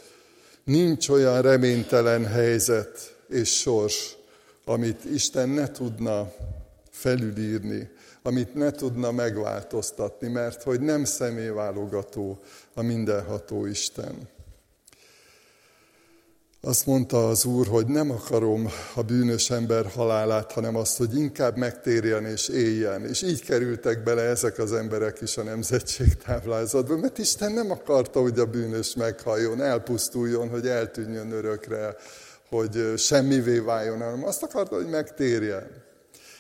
Nincs 0.65 1.09
olyan 1.09 1.43
reménytelen 1.43 2.27
helyzet 2.27 3.17
és 3.29 3.59
sors, 3.59 4.17
amit 4.65 5.05
Isten 5.05 5.49
ne 5.49 5.71
tudna 5.71 6.33
felülírni, 6.91 7.91
amit 8.23 8.55
ne 8.55 8.71
tudna 8.71 9.11
megváltoztatni, 9.11 10.29
mert 10.29 10.63
hogy 10.63 10.81
nem 10.81 11.05
személyválogató 11.05 12.39
a 12.75 12.83
mindenható 12.83 13.67
Isten. 13.67 14.29
Azt 16.65 16.87
mondta 16.87 17.29
az 17.29 17.45
Úr, 17.45 17.67
hogy 17.67 17.87
nem 17.87 18.11
akarom 18.11 18.69
a 18.95 19.03
bűnös 19.03 19.51
ember 19.51 19.87
halálát, 19.87 20.53
hanem 20.53 20.77
azt, 20.77 20.97
hogy 20.97 21.17
inkább 21.17 21.57
megtérjen 21.57 22.27
és 22.27 22.49
éljen. 22.49 23.07
És 23.07 23.23
így 23.23 23.43
kerültek 23.43 24.03
bele 24.03 24.23
ezek 24.23 24.59
az 24.59 24.73
emberek 24.73 25.21
is 25.21 25.37
a 25.37 25.43
nemzetség 25.43 26.17
táblázatba, 26.17 26.97
mert 26.97 27.19
Isten 27.19 27.53
nem 27.53 27.71
akarta, 27.71 28.21
hogy 28.21 28.39
a 28.39 28.47
bűnös 28.47 28.95
meghalljon, 28.95 29.63
elpusztuljon, 29.63 30.49
hogy 30.49 30.67
eltűnjön 30.67 31.33
örökre, 31.33 31.97
hogy 32.49 32.93
semmivé 32.97 33.59
váljon, 33.59 34.01
hanem 34.01 34.25
azt 34.25 34.43
akarta, 34.43 34.77
hogy 34.77 34.89
megtérjen. 34.89 35.71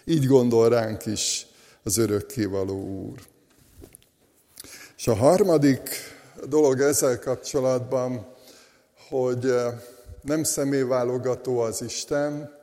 Így 0.04 0.26
gondol 0.26 0.68
ránk 0.68 1.06
is 1.06 1.46
az 1.84 1.96
örökkévaló 1.96 3.06
Úr. 3.06 3.18
És 4.96 5.08
a 5.08 5.14
harmadik 5.14 5.88
dolog 6.48 6.80
ezzel 6.80 7.18
kapcsolatban, 7.18 8.26
hogy 9.08 9.44
eh, 9.44 9.80
nem 10.22 10.42
személyválogató 10.42 11.58
az 11.58 11.82
Isten, 11.82 12.60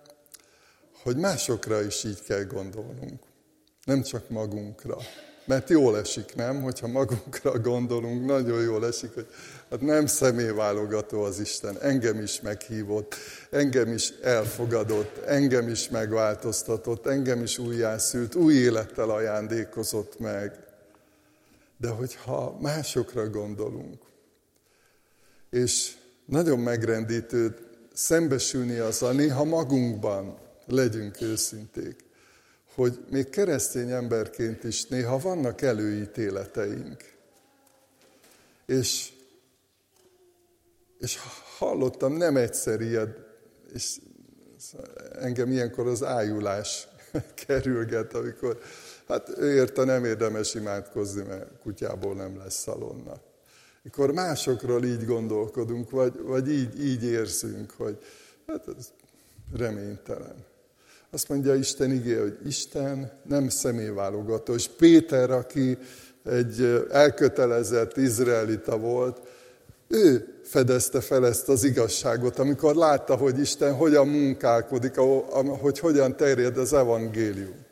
hogy 1.03 1.17
másokra 1.17 1.81
is 1.81 2.03
így 2.03 2.23
kell 2.23 2.43
gondolnunk, 2.43 3.23
nem 3.83 4.01
csak 4.01 4.29
magunkra. 4.29 4.97
Mert 5.49 5.69
jól 5.69 5.97
esik, 5.97 6.35
nem? 6.35 6.61
Hogyha 6.61 6.87
magunkra 6.87 7.59
gondolunk, 7.59 8.25
nagyon 8.25 8.61
jól 8.61 8.85
esik, 8.85 9.13
hogy 9.13 9.27
hát 9.69 9.81
nem 9.81 10.05
személyválogató 10.05 11.21
az 11.21 11.39
Isten. 11.39 11.77
Engem 11.81 12.21
is 12.21 12.41
meghívott, 12.41 13.15
engem 13.49 13.93
is 13.93 14.09
elfogadott, 14.09 15.17
engem 15.25 15.67
is 15.67 15.89
megváltoztatott, 15.89 17.07
engem 17.07 17.43
is 17.43 17.57
újjászült, 17.57 18.35
új 18.35 18.53
élettel 18.53 19.09
ajándékozott 19.09 20.19
meg. 20.19 20.59
De 21.77 21.87
hogyha 21.87 22.57
másokra 22.61 23.29
gondolunk, 23.29 24.01
és 25.49 25.93
nagyon 26.25 26.59
megrendítő 26.59 27.55
szembesülni 27.93 28.77
azzal, 28.77 29.13
néha 29.13 29.43
magunkban 29.43 30.37
legyünk 30.65 31.21
őszinték, 31.21 32.08
hogy 32.79 32.99
még 33.09 33.29
keresztény 33.29 33.91
emberként 33.91 34.63
is 34.63 34.85
néha 34.85 35.17
vannak 35.17 35.61
előítéleteink. 35.61 37.03
És, 38.65 39.11
és 40.99 41.17
hallottam 41.57 42.13
nem 42.13 42.37
egyszer 42.37 42.81
ilyet, 42.81 43.17
és 43.73 43.97
engem 45.11 45.51
ilyenkor 45.51 45.87
az 45.87 46.03
ájulás 46.03 46.87
kerülget, 47.45 48.13
amikor 48.13 48.59
hát 49.07 49.29
ő 49.37 49.55
érte 49.55 49.83
nem 49.83 50.05
érdemes 50.05 50.53
imádkozni, 50.53 51.23
mert 51.23 51.59
kutyából 51.61 52.15
nem 52.15 52.37
lesz 52.37 52.61
szalonna. 52.61 53.21
Mikor 53.81 54.11
másokról 54.11 54.83
így 54.83 55.05
gondolkodunk, 55.05 55.89
vagy, 55.89 56.19
vagy 56.21 56.49
így, 56.51 56.85
így 56.85 57.03
érzünk, 57.03 57.71
hogy 57.71 57.97
hát 58.47 58.67
ez 58.77 58.91
reménytelen. 59.53 60.45
Azt 61.11 61.29
mondja 61.29 61.55
Isten 61.55 61.91
igé, 61.91 62.15
hogy 62.15 62.37
Isten 62.45 63.11
nem 63.27 63.49
személyválogató. 63.49 64.53
És 64.53 64.67
Péter, 64.67 65.31
aki 65.31 65.77
egy 66.25 66.85
elkötelezett 66.91 67.97
izraelita 67.97 68.77
volt, 68.77 69.19
ő 69.87 70.27
fedezte 70.43 71.01
fel 71.01 71.27
ezt 71.27 71.49
az 71.49 71.63
igazságot, 71.63 72.39
amikor 72.39 72.75
látta, 72.75 73.15
hogy 73.15 73.39
Isten 73.39 73.73
hogyan 73.73 74.07
munkálkodik, 74.07 74.95
hogy 75.61 75.79
hogyan 75.79 76.15
terjed 76.15 76.57
az 76.57 76.73
evangélium. 76.73 77.67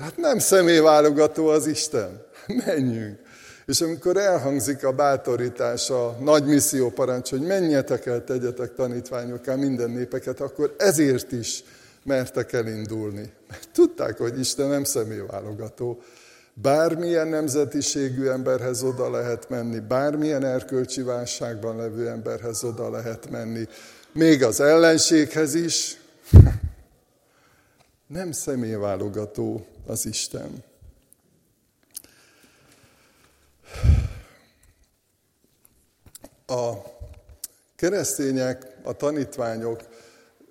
Hát 0.00 0.16
nem 0.16 0.38
személyválogató 0.38 1.46
az 1.46 1.66
Isten. 1.66 2.26
Menjünk. 2.66 3.18
És 3.66 3.80
amikor 3.80 4.16
elhangzik 4.16 4.84
a 4.84 4.92
bátorítás, 4.92 5.90
a 5.90 6.16
nagy 6.20 6.44
misszió 6.44 6.90
parancs, 6.90 7.30
hogy 7.30 7.40
menjetek 7.40 8.06
el, 8.06 8.24
tegyetek 8.24 8.74
tanítványokká 8.74 9.54
minden 9.54 9.90
népeket, 9.90 10.40
akkor 10.40 10.74
ezért 10.78 11.32
is 11.32 11.64
mertek 12.04 12.52
elindulni. 12.52 13.32
Mert 13.48 13.68
tudták, 13.72 14.18
hogy 14.18 14.38
Isten 14.38 14.68
nem 14.68 14.84
személyválogató. 14.84 16.02
Bármilyen 16.54 17.28
nemzetiségű 17.28 18.26
emberhez 18.26 18.82
oda 18.82 19.10
lehet 19.10 19.48
menni, 19.48 19.78
bármilyen 19.78 20.44
erkölcsi 20.44 21.02
válságban 21.02 21.76
levő 21.76 22.08
emberhez 22.08 22.64
oda 22.64 22.90
lehet 22.90 23.30
menni, 23.30 23.68
még 24.12 24.42
az 24.42 24.60
ellenséghez 24.60 25.54
is. 25.54 25.96
Nem 28.06 28.32
személyválogató 28.32 29.66
az 29.86 30.06
Isten. 30.06 30.64
A 36.46 36.72
keresztények, 37.76 38.66
a 38.82 38.92
tanítványok 38.92 39.82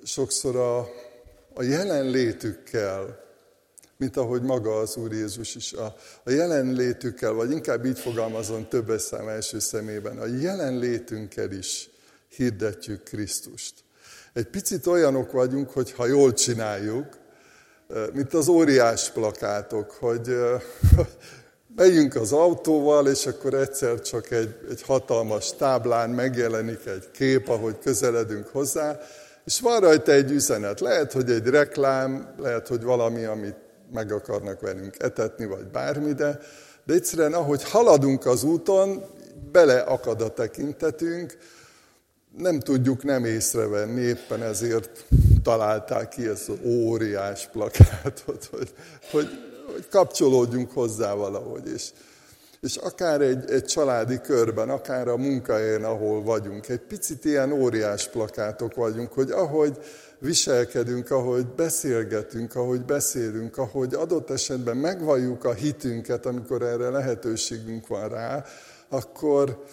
sokszor 0.04 0.56
a, 0.56 0.88
a 1.54 1.64
jelenlétükkel, 1.64 3.22
mint 3.98 4.18
ahogy 4.18 4.42
maga 4.42 4.78
az 4.78 4.96
Úr 4.96 5.12
Jézus 5.12 5.56
is, 5.56 5.74
a, 5.74 5.96
a 6.24 6.30
jelenlétükkel, 6.30 7.32
vagy 7.32 7.52
inkább 7.52 7.86
így 7.86 8.00
fogalmazom 8.00 8.68
többes 8.68 9.02
szám 9.02 9.28
első 9.28 9.60
szemében, 9.60 10.18
a 10.18 10.26
jelenlétünkkel 10.26 11.52
is 11.52 11.90
hirdetjük 12.36 13.04
Krisztust. 13.04 13.74
Egy 14.34 14.48
picit 14.48 14.86
olyanok 14.88 15.32
vagyunk, 15.32 15.70
hogy 15.70 15.92
ha 15.92 16.06
jól 16.06 16.34
csináljuk, 16.34 17.08
mint 18.14 18.34
az 18.34 18.48
óriás 18.48 19.10
plakátok, 19.12 19.92
hogy 19.92 20.36
megyünk 21.76 22.16
az 22.16 22.32
autóval, 22.32 23.08
és 23.08 23.26
akkor 23.26 23.54
egyszer 23.54 24.02
csak 24.02 24.32
egy, 24.32 24.56
egy 24.70 24.82
hatalmas 24.82 25.56
táblán 25.56 26.10
megjelenik 26.10 26.86
egy 26.86 27.12
kép, 27.12 27.50
ahogy 27.50 27.80
közeledünk 27.80 28.48
hozzá, 28.48 29.00
és 29.46 29.60
van 29.60 29.80
rajta 29.80 30.12
egy 30.12 30.32
üzenet. 30.32 30.80
Lehet, 30.80 31.12
hogy 31.12 31.32
egy 31.32 31.48
reklám, 31.48 32.34
lehet, 32.38 32.68
hogy 32.68 32.84
valami, 32.84 33.24
amit 33.24 33.56
meg 33.94 34.12
akarnak 34.12 34.60
velünk 34.60 34.96
etetni, 35.00 35.46
vagy 35.46 35.66
bármi, 35.66 36.14
de, 36.14 36.40
de 36.86 36.94
egyszerűen 36.94 37.34
ahogy 37.34 37.64
haladunk 37.64 38.26
az 38.26 38.44
úton, 38.44 39.04
beleakad 39.52 40.22
a 40.22 40.34
tekintetünk, 40.34 41.38
nem 42.38 42.60
tudjuk 42.60 43.04
nem 43.04 43.26
észrevenni, 43.26 44.02
éppen 44.02 44.44
ezért 44.44 45.06
találták 45.44 46.10
ki 46.10 46.28
ezt 46.28 46.50
az 46.50 46.58
óriás 46.64 47.48
plakátot, 47.52 48.50
hogy, 48.52 48.74
hogy, 49.12 49.28
hogy 49.74 49.88
kapcsolódjunk 49.90 50.72
hozzá 50.72 51.14
valahogy. 51.14 51.68
És, 51.74 51.90
és 52.64 52.76
akár 52.76 53.22
egy, 53.22 53.52
egy 53.52 53.66
családi 53.66 54.22
körben, 54.22 54.70
akár 54.70 55.08
a 55.08 55.18
munkahelyen, 55.18 55.84
ahol 55.84 56.24
vagyunk, 56.24 56.70
egy 56.70 56.80
picit 56.80 57.26
ilyen 57.26 57.52
óriás 57.52 58.10
plakátok 58.10 58.76
vagyunk, 58.76 59.14
hogy 59.14 59.32
ahogy 59.32 59.78
viselkedünk, 60.20 61.12
ahogy 61.12 61.46
beszélgetünk, 61.46 62.56
ahogy 62.56 62.82
beszélünk, 62.82 63.58
ahogy 63.58 63.94
adott 63.94 64.30
esetben 64.30 64.78
megvalljuk 64.78 65.44
a 65.44 65.54
hitünket, 65.54 66.26
amikor 66.26 66.62
erre 66.62 66.90
lehetőségünk 66.90 67.88
van 67.88 68.10
rá, 68.10 68.44
akkor 68.90 69.64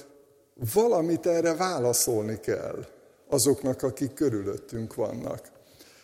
valamit 0.75 1.27
erre 1.27 1.55
válaszolni 1.55 2.41
kell 2.41 2.87
azoknak, 3.29 3.83
akik 3.83 4.15
körülöttünk 4.15 4.95
vannak. 4.95 5.41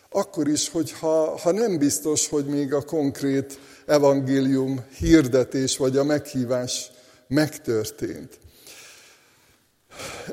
Akkor 0.09 0.47
is, 0.47 0.69
hogyha 0.69 1.37
ha 1.37 1.51
nem 1.51 1.77
biztos, 1.77 2.27
hogy 2.27 2.45
még 2.45 2.73
a 2.73 2.81
konkrét 2.81 3.59
evangélium 3.85 4.85
hirdetés 4.97 5.77
vagy 5.77 5.97
a 5.97 6.03
meghívás 6.03 6.91
megtörtént. 7.27 8.39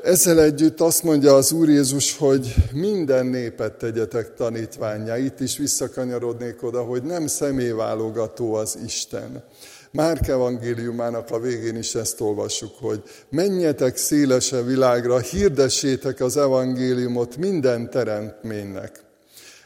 Ezzel 0.03 0.41
együtt 0.41 0.81
azt 0.81 1.03
mondja 1.03 1.35
az 1.35 1.51
Úr 1.51 1.69
Jézus, 1.69 2.17
hogy 2.17 2.55
minden 2.73 3.25
népet 3.25 3.73
tegyetek 3.73 4.33
tanítványá. 4.33 5.17
Itt 5.17 5.39
is 5.39 5.57
visszakanyarodnék 5.57 6.63
oda, 6.63 6.83
hogy 6.83 7.03
nem 7.03 7.27
személyválogató 7.27 8.53
az 8.53 8.77
Isten. 8.85 9.43
Márk 9.91 10.27
evangéliumának 10.27 11.31
a 11.31 11.39
végén 11.39 11.75
is 11.75 11.95
ezt 11.95 12.21
olvassuk, 12.21 12.71
hogy 12.79 13.03
menjetek 13.29 13.97
szélese 13.97 14.61
világra, 14.61 15.19
hirdessétek 15.19 16.19
az 16.19 16.37
evangéliumot 16.37 17.37
minden 17.37 17.89
teremtménynek. 17.89 19.04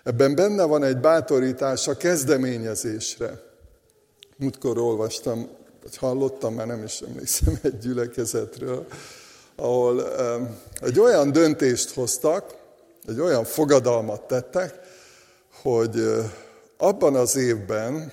Ebben 0.09 0.35
benne 0.35 0.63
van 0.63 0.83
egy 0.83 0.97
bátorítás 0.97 1.87
a 1.87 1.97
kezdeményezésre. 1.97 3.41
Múltkor 4.37 4.77
olvastam, 4.77 5.49
vagy 5.81 5.97
hallottam, 5.97 6.53
már 6.53 6.67
nem 6.67 6.83
is 6.83 7.01
emlékszem 7.01 7.59
egy 7.61 7.77
gyülekezetről, 7.77 8.87
ahol 9.55 10.03
egy 10.81 10.99
olyan 10.99 11.31
döntést 11.31 11.93
hoztak, 11.93 12.55
egy 13.07 13.19
olyan 13.19 13.43
fogadalmat 13.43 14.21
tettek, 14.21 14.79
hogy 15.61 16.23
abban 16.77 17.15
az 17.15 17.35
évben, 17.35 18.11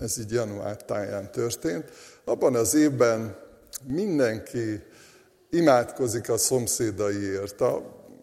ez 0.00 0.18
így 0.18 0.32
január 0.32 0.76
táján 0.76 1.30
történt, 1.30 1.84
abban 2.24 2.54
az 2.54 2.74
évben 2.74 3.36
mindenki 3.86 4.82
imádkozik 5.50 6.28
a 6.28 6.36
szomszédaiért, 6.36 7.60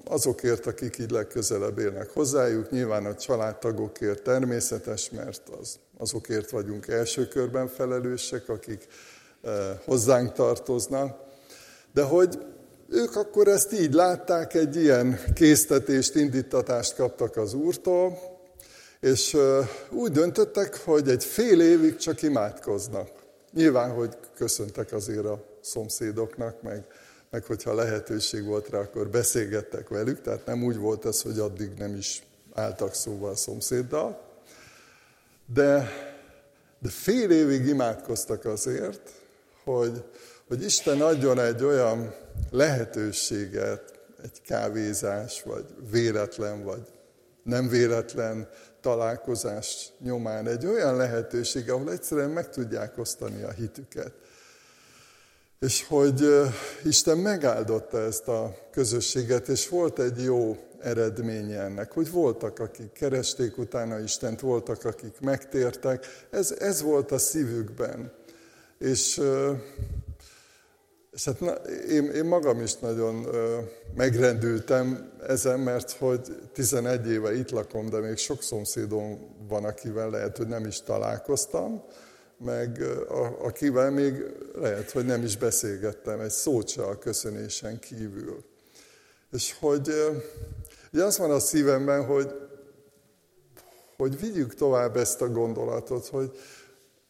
azokért, 0.09 0.65
akik 0.65 0.97
így 0.97 1.11
legközelebb 1.11 1.79
élnek 1.79 2.09
hozzájuk, 2.09 2.71
nyilván 2.71 3.05
a 3.05 3.15
családtagokért 3.15 4.23
természetes, 4.23 5.09
mert 5.09 5.41
az, 5.61 5.79
azokért 5.97 6.49
vagyunk 6.49 6.87
első 6.87 7.27
körben 7.27 7.67
felelősek, 7.67 8.49
akik 8.49 8.87
hozzánk 9.85 10.33
tartoznak, 10.33 11.17
de 11.93 12.03
hogy 12.03 12.39
ők 12.89 13.15
akkor 13.15 13.47
ezt 13.47 13.73
így 13.73 13.93
látták, 13.93 14.53
egy 14.53 14.75
ilyen 14.75 15.19
késztetést, 15.33 16.15
indítatást 16.15 16.95
kaptak 16.95 17.37
az 17.37 17.53
Úrtól, 17.53 18.17
és 18.99 19.37
úgy 19.89 20.11
döntöttek, 20.11 20.77
hogy 20.83 21.09
egy 21.09 21.23
fél 21.23 21.61
évig 21.61 21.95
csak 21.95 22.21
imádkoznak. 22.21 23.09
Nyilván, 23.53 23.91
hogy 23.91 24.17
köszöntek 24.35 24.93
azért 24.93 25.25
a 25.25 25.43
szomszédoknak, 25.61 26.61
meg, 26.61 26.85
meg 27.29 27.43
hogyha 27.43 27.73
lehetőség 27.73 28.45
volt 28.45 28.69
rá, 28.69 28.79
akkor 28.79 29.09
beszélgettek 29.09 29.89
velük, 29.89 30.21
tehát 30.21 30.45
nem 30.45 30.63
úgy 30.63 30.77
volt 30.77 31.05
ez, 31.05 31.21
hogy 31.21 31.39
addig 31.39 31.73
nem 31.77 31.95
is 31.95 32.23
álltak 32.53 32.93
szóval 32.93 33.31
a 33.31 33.35
szomszéddal. 33.35 34.21
De, 35.45 35.89
de 36.79 36.89
fél 36.89 37.31
évig 37.31 37.65
imádkoztak 37.65 38.45
azért, 38.45 39.11
hogy, 39.63 40.03
hogy 40.47 40.63
Isten 40.63 41.01
adjon 41.01 41.39
egy 41.39 41.63
olyan 41.63 42.13
lehetőséget, 42.49 43.99
egy 44.23 44.41
kávézás, 44.41 45.43
vagy 45.43 45.65
véletlen, 45.91 46.63
vagy 46.63 46.87
nem 47.43 47.67
véletlen 47.67 48.49
találkozás 48.81 49.89
nyomán, 49.99 50.47
egy 50.47 50.65
olyan 50.65 50.95
lehetőség, 50.95 51.71
ahol 51.71 51.91
egyszerűen 51.91 52.29
meg 52.29 52.49
tudják 52.49 52.97
osztani 52.97 53.41
a 53.43 53.51
hitüket. 53.51 54.11
És 55.59 55.85
hogy 55.87 56.21
Isten 56.83 57.17
megáldotta 57.17 57.99
ezt 57.99 58.27
a 58.27 58.55
közösséget, 58.71 59.47
és 59.47 59.69
volt 59.69 59.99
egy 59.99 60.23
jó 60.23 60.57
eredménye 60.79 61.59
ennek, 61.59 61.91
hogy 61.91 62.11
voltak, 62.11 62.59
akik 62.59 62.91
keresték 62.91 63.57
utána 63.57 63.99
Istent, 63.99 64.39
voltak, 64.39 64.85
akik 64.85 65.19
megtértek, 65.19 66.05
ez, 66.29 66.55
ez 66.59 66.81
volt 66.81 67.11
a 67.11 67.17
szívükben. 67.17 68.11
És, 68.79 69.21
és 71.11 71.25
hát 71.25 71.39
na, 71.39 71.53
én, 71.89 72.05
én 72.05 72.25
magam 72.25 72.61
is 72.61 72.75
nagyon 72.75 73.27
megrendültem 73.95 75.11
ezen, 75.27 75.59
mert 75.59 75.91
hogy 75.91 76.19
11 76.53 77.09
éve 77.09 77.35
itt 77.35 77.49
lakom, 77.49 77.89
de 77.89 77.99
még 77.99 78.17
sok 78.17 78.41
szomszédom 78.41 79.35
van, 79.47 79.65
akivel 79.65 80.09
lehet, 80.09 80.37
hogy 80.37 80.47
nem 80.47 80.65
is 80.65 80.81
találkoztam, 80.81 81.83
meg 82.37 82.81
akivel 83.41 83.91
még 83.91 84.23
lehet, 84.55 84.91
hogy 84.91 85.05
nem 85.05 85.23
is 85.23 85.37
beszélgettem, 85.37 86.19
egy 86.19 86.29
szót 86.29 86.67
se 86.67 86.83
a 86.83 86.97
köszönésen 86.97 87.79
kívül. 87.79 88.43
És 89.31 89.55
hogy 89.59 89.91
ugye 90.93 91.03
az 91.03 91.17
van 91.17 91.31
a 91.31 91.39
szívemben, 91.39 92.05
hogy, 92.05 92.31
hogy 93.97 94.19
vigyük 94.19 94.53
tovább 94.53 94.97
ezt 94.97 95.21
a 95.21 95.29
gondolatot, 95.29 96.07
hogy, 96.07 96.31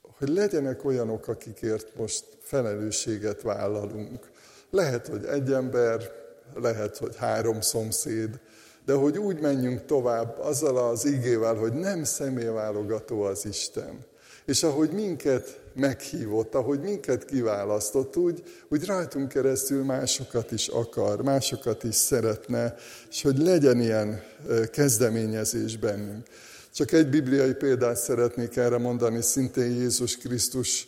hogy 0.02 0.30
legyenek 0.30 0.86
olyanok, 0.86 1.28
akikért 1.28 1.96
most 1.96 2.26
felelősséget 2.42 3.42
vállalunk. 3.42 4.30
Lehet, 4.70 5.08
hogy 5.08 5.26
egy 5.26 5.52
ember, 5.52 6.12
lehet, 6.56 6.98
hogy 6.98 7.16
három 7.16 7.62
szomszéd, 7.62 8.40
de 8.86 8.94
hogy 8.94 9.18
úgy 9.18 9.40
menjünk 9.40 9.86
tovább 9.86 10.40
azzal 10.40 10.78
az 10.78 11.06
ígével, 11.06 11.56
hogy 11.56 11.74
nem 11.74 12.04
személyválogató 12.04 13.22
az 13.22 13.46
Isten. 13.46 14.06
És 14.48 14.64
ahogy 14.64 14.90
minket 14.92 15.60
meghívott, 15.74 16.56
ahogy 16.56 16.80
minket 16.80 17.26
kiválasztott, 17.26 18.18
úgy, 18.18 18.44
úgy 18.68 18.86
rajtunk 18.86 19.28
keresztül 19.28 19.84
másokat 19.84 20.52
is 20.52 20.68
akar, 20.68 21.24
másokat 21.24 21.84
is 21.84 21.96
szeretne, 21.96 22.76
és 23.10 23.22
hogy 23.22 23.38
legyen 23.38 23.80
ilyen 23.80 24.24
kezdeményezés 24.72 25.78
bennünk. 25.78 26.28
Csak 26.74 26.92
egy 26.92 27.10
bibliai 27.10 27.54
példát 27.54 27.98
szeretnék 27.98 28.56
erre 28.56 28.78
mondani, 28.78 29.22
szintén 29.22 29.72
Jézus 29.72 30.18
Krisztus 30.18 30.88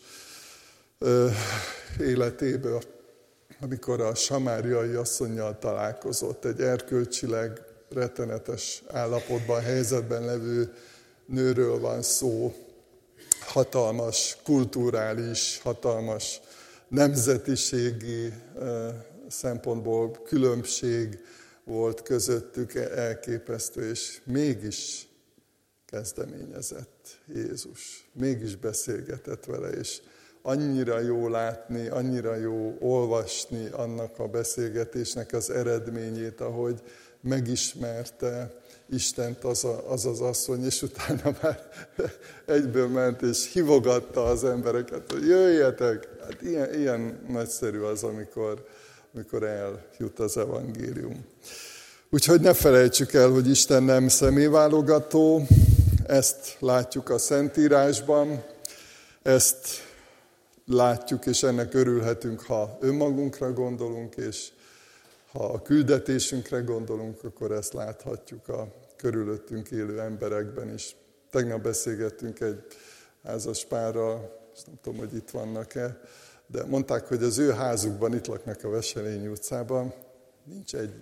életéből, 1.99 2.81
amikor 3.61 4.01
a 4.01 4.15
samáriai 4.15 4.93
asszonynal 4.93 5.59
találkozott, 5.59 6.45
egy 6.45 6.61
erkölcsileg 6.61 7.61
rettenetes 7.89 8.83
állapotban, 8.87 9.61
helyzetben 9.61 10.25
levő 10.25 10.73
nőről 11.25 11.79
van 11.79 12.01
szó, 12.01 12.53
hatalmas 13.39 14.37
kulturális, 14.43 15.59
hatalmas 15.63 16.41
nemzetiségi 16.87 18.33
szempontból 19.27 20.11
különbség 20.11 21.19
volt 21.63 22.01
közöttük 22.01 22.73
elképesztő, 22.75 23.89
és 23.89 24.21
mégis 24.23 25.07
kezdeményezett 25.85 27.19
Jézus. 27.33 28.09
Mégis 28.13 28.55
beszélgetett 28.55 29.45
vele, 29.45 29.69
és 29.69 30.01
annyira 30.41 30.99
jó 30.99 31.27
látni, 31.27 31.87
annyira 31.87 32.35
jó 32.35 32.77
olvasni 32.79 33.67
annak 33.67 34.19
a 34.19 34.27
beszélgetésnek 34.27 35.33
az 35.33 35.49
eredményét, 35.49 36.41
ahogy 36.41 36.81
megismerte 37.21 38.61
Istent 38.91 39.43
az, 39.43 39.63
a, 39.63 39.91
az 39.91 40.05
az 40.05 40.21
asszony, 40.21 40.65
és 40.65 40.81
utána 40.81 41.37
már 41.41 41.69
egyből 42.45 42.87
ment, 42.87 43.21
és 43.21 43.51
hívogatta 43.51 44.23
az 44.23 44.43
embereket, 44.43 45.11
hogy 45.11 45.27
jöjjetek. 45.27 46.07
Hát 46.21 46.41
ilyen, 46.41 46.73
ilyen 46.73 47.25
nagyszerű 47.27 47.79
az, 47.79 48.03
amikor, 48.03 48.65
amikor 49.13 49.43
eljut 49.43 50.19
az 50.19 50.37
evangélium. 50.37 51.25
Úgyhogy 52.09 52.41
ne 52.41 52.53
felejtsük 52.53 53.13
el, 53.13 53.29
hogy 53.29 53.49
Isten 53.49 53.83
nem 53.83 54.07
személyválogató, 54.07 55.47
ezt 56.07 56.55
látjuk 56.59 57.09
a 57.09 57.17
Szentírásban, 57.17 58.43
ezt 59.21 59.67
látjuk, 60.65 61.25
és 61.25 61.43
ennek 61.43 61.73
örülhetünk, 61.73 62.41
ha 62.41 62.77
önmagunkra 62.81 63.53
gondolunk, 63.53 64.15
és 64.15 64.47
ha 65.31 65.45
a 65.45 65.61
küldetésünkre 65.61 66.59
gondolunk, 66.59 67.23
akkor 67.23 67.51
ezt 67.51 67.73
láthatjuk 67.73 68.47
a 68.47 68.67
körülöttünk 68.95 69.71
élő 69.71 69.99
emberekben 69.99 70.73
is. 70.73 70.95
Tegnap 71.29 71.61
beszélgettünk 71.61 72.39
egy 72.39 72.63
házas 73.23 73.65
párral, 73.65 74.39
és 74.53 74.59
nem 74.65 74.75
tudom, 74.81 74.99
hogy 74.99 75.15
itt 75.15 75.29
vannak-e, 75.29 76.01
de 76.47 76.65
mondták, 76.65 77.07
hogy 77.07 77.23
az 77.23 77.37
ő 77.37 77.51
házukban, 77.51 78.13
itt 78.13 78.27
laknak 78.27 78.63
a 78.63 78.69
Veselényi 78.69 79.27
utcában, 79.27 79.93
nincs 80.43 80.75
egy, 80.75 80.93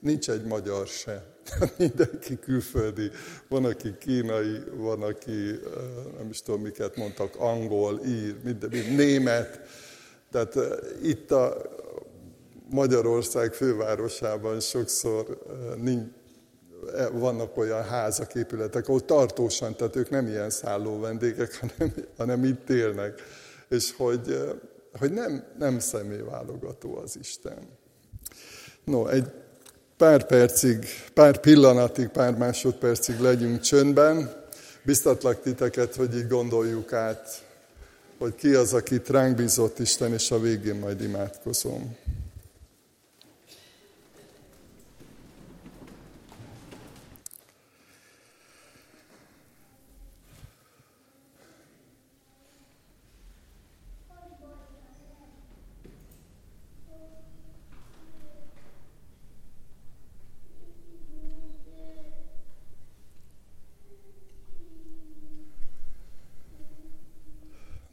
nincs 0.00 0.30
egy 0.30 0.44
magyar 0.44 0.86
se. 0.86 1.24
Mindenki 1.78 2.38
külföldi, 2.38 3.10
van, 3.48 3.64
aki 3.64 3.94
kínai, 3.98 4.62
van, 4.74 5.02
aki 5.02 5.60
nem 6.18 6.28
is 6.30 6.42
tudom, 6.42 6.60
miket 6.60 6.96
mondtak, 6.96 7.34
angol, 7.36 8.00
ír, 8.06 8.36
minden, 8.44 8.68
minden, 8.72 8.94
német. 8.94 9.60
Tehát 10.30 10.54
itt 11.02 11.30
a 11.30 11.56
Magyarország 12.72 13.52
fővárosában 13.52 14.60
sokszor 14.60 15.38
nincs, 15.76 16.06
e, 16.96 17.08
vannak 17.08 17.56
olyan 17.56 17.84
házak, 17.84 18.34
épületek, 18.34 18.88
ahol 18.88 19.04
tartósan, 19.04 19.76
tehát 19.76 19.96
ők 19.96 20.10
nem 20.10 20.26
ilyen 20.26 20.50
szálló 20.50 21.00
vendégek, 21.00 21.58
hanem, 21.60 21.94
hanem 22.16 22.44
itt 22.44 22.70
élnek. 22.70 23.22
És 23.68 23.92
hogy, 23.96 24.54
hogy 24.98 25.12
nem, 25.12 25.44
nem 25.58 25.78
személyválogató 25.78 26.96
az 26.96 27.16
Isten. 27.20 27.58
No, 28.84 29.06
egy 29.06 29.26
pár 29.96 30.26
percig, 30.26 30.86
pár 31.14 31.40
pillanatig, 31.40 32.08
pár 32.08 32.36
másodpercig 32.36 33.20
legyünk 33.20 33.60
csöndben. 33.60 34.32
Biztatlak 34.82 35.42
titeket, 35.42 35.94
hogy 35.94 36.16
így 36.16 36.28
gondoljuk 36.28 36.92
át, 36.92 37.42
hogy 38.18 38.34
ki 38.34 38.54
az, 38.54 38.72
akit 38.72 39.08
ránk 39.08 39.36
bízott 39.36 39.78
Isten, 39.78 40.12
és 40.12 40.30
a 40.30 40.40
végén 40.40 40.74
majd 40.74 41.00
imádkozom. 41.00 41.96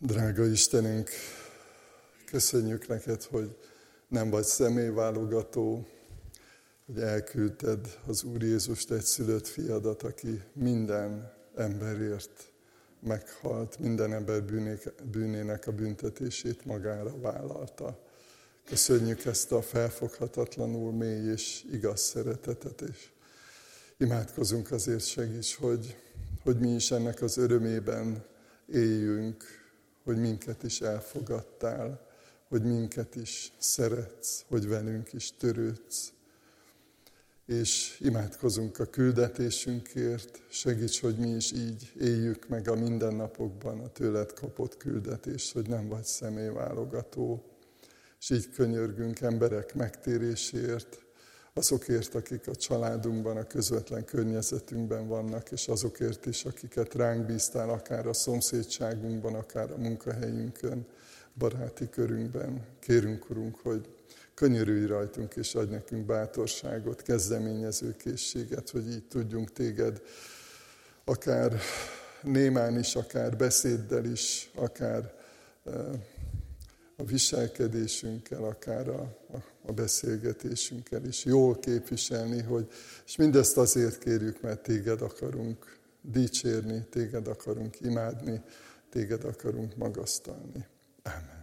Drága 0.09 0.45
Istenünk, 0.45 1.09
köszönjük 2.25 2.87
neked, 2.87 3.23
hogy 3.23 3.55
nem 4.07 4.29
vagy 4.29 4.43
személyválogató, 4.43 5.87
hogy 6.85 7.01
elküldted 7.01 7.99
az 8.07 8.23
Úr 8.23 8.43
Jézust 8.43 8.91
egy 8.91 9.03
szülött 9.03 9.47
fiadat, 9.47 10.03
aki 10.03 10.41
minden 10.53 11.33
emberért 11.55 12.51
meghalt, 12.99 13.79
minden 13.79 14.13
ember 14.13 14.43
bűnének 15.11 15.67
a 15.67 15.71
büntetését 15.71 16.65
magára 16.65 17.19
vállalta. 17.19 17.99
Köszönjük 18.65 19.25
ezt 19.25 19.51
a 19.51 19.61
felfoghatatlanul 19.61 20.91
mély 20.91 21.31
és 21.31 21.65
igaz 21.71 22.01
szeretetet, 22.01 22.81
és 22.81 23.09
imádkozunk 23.97 24.71
azért 24.71 25.05
segíts, 25.05 25.55
hogy, 25.55 25.95
hogy 26.43 26.59
mi 26.59 26.69
is 26.69 26.91
ennek 26.91 27.21
az 27.21 27.37
örömében 27.37 28.25
éljünk, 28.67 29.58
hogy 30.09 30.17
minket 30.17 30.63
is 30.63 30.81
elfogadtál, 30.81 32.07
hogy 32.47 32.63
minket 32.63 33.15
is 33.15 33.53
szeretsz, 33.57 34.45
hogy 34.47 34.67
velünk 34.67 35.13
is 35.13 35.31
törődsz. 35.37 36.13
És 37.45 37.99
imádkozunk 37.99 38.79
a 38.79 38.85
küldetésünkért, 38.85 40.41
segíts, 40.49 41.01
hogy 41.01 41.15
mi 41.17 41.29
is 41.29 41.51
így 41.51 41.91
éljük 41.99 42.47
meg 42.47 42.67
a 42.67 42.75
mindennapokban 42.75 43.79
a 43.79 43.87
tőled 43.87 44.33
kapott 44.33 44.77
küldetést, 44.77 45.53
hogy 45.53 45.67
nem 45.67 45.87
vagy 45.87 46.03
személyválogató, 46.03 47.43
és 48.19 48.29
így 48.29 48.49
könyörgünk 48.49 49.19
emberek 49.19 49.73
megtérésért, 49.75 50.99
azokért, 51.59 52.15
akik 52.15 52.47
a 52.47 52.55
családunkban, 52.55 53.37
a 53.37 53.43
közvetlen 53.43 54.05
környezetünkben 54.05 55.07
vannak, 55.07 55.51
és 55.51 55.67
azokért 55.67 56.25
is, 56.25 56.45
akiket 56.45 56.93
ránk 56.93 57.25
bíztál, 57.25 57.69
akár 57.69 58.07
a 58.07 58.13
szomszédságunkban, 58.13 59.35
akár 59.35 59.71
a 59.71 59.77
munkahelyünkön, 59.77 60.85
baráti 61.37 61.89
körünkben. 61.89 62.65
Kérünk, 62.79 63.29
Urunk, 63.29 63.59
hogy 63.61 63.89
könyörülj 64.33 64.85
rajtunk, 64.85 65.35
és 65.35 65.55
adj 65.55 65.71
nekünk 65.71 66.05
bátorságot, 66.05 67.01
kezdeményező 67.01 67.95
készséget, 67.95 68.69
hogy 68.69 68.89
így 68.89 69.07
tudjunk 69.07 69.51
téged 69.51 70.01
akár 71.03 71.59
némán 72.21 72.79
is, 72.79 72.95
akár 72.95 73.37
beszéddel 73.37 74.05
is, 74.05 74.49
akár 74.55 75.13
eh, 75.65 75.73
a 76.97 77.03
viselkedésünkkel, 77.03 78.43
akár 78.43 78.87
a, 78.87 79.01
a, 79.33 79.58
a 79.69 79.73
beszélgetésünkkel 79.73 81.05
is 81.05 81.25
jól 81.25 81.59
képviselni, 81.59 82.41
hogy, 82.41 82.67
és 83.05 83.15
mindezt 83.15 83.57
azért 83.57 83.97
kérjük, 83.97 84.41
mert 84.41 84.61
téged 84.61 85.01
akarunk 85.01 85.77
dicsérni, 86.01 86.85
téged 86.89 87.27
akarunk 87.27 87.79
imádni, 87.81 88.41
téged 88.89 89.23
akarunk 89.23 89.75
magasztalni. 89.75 90.65
Amen. 91.03 91.38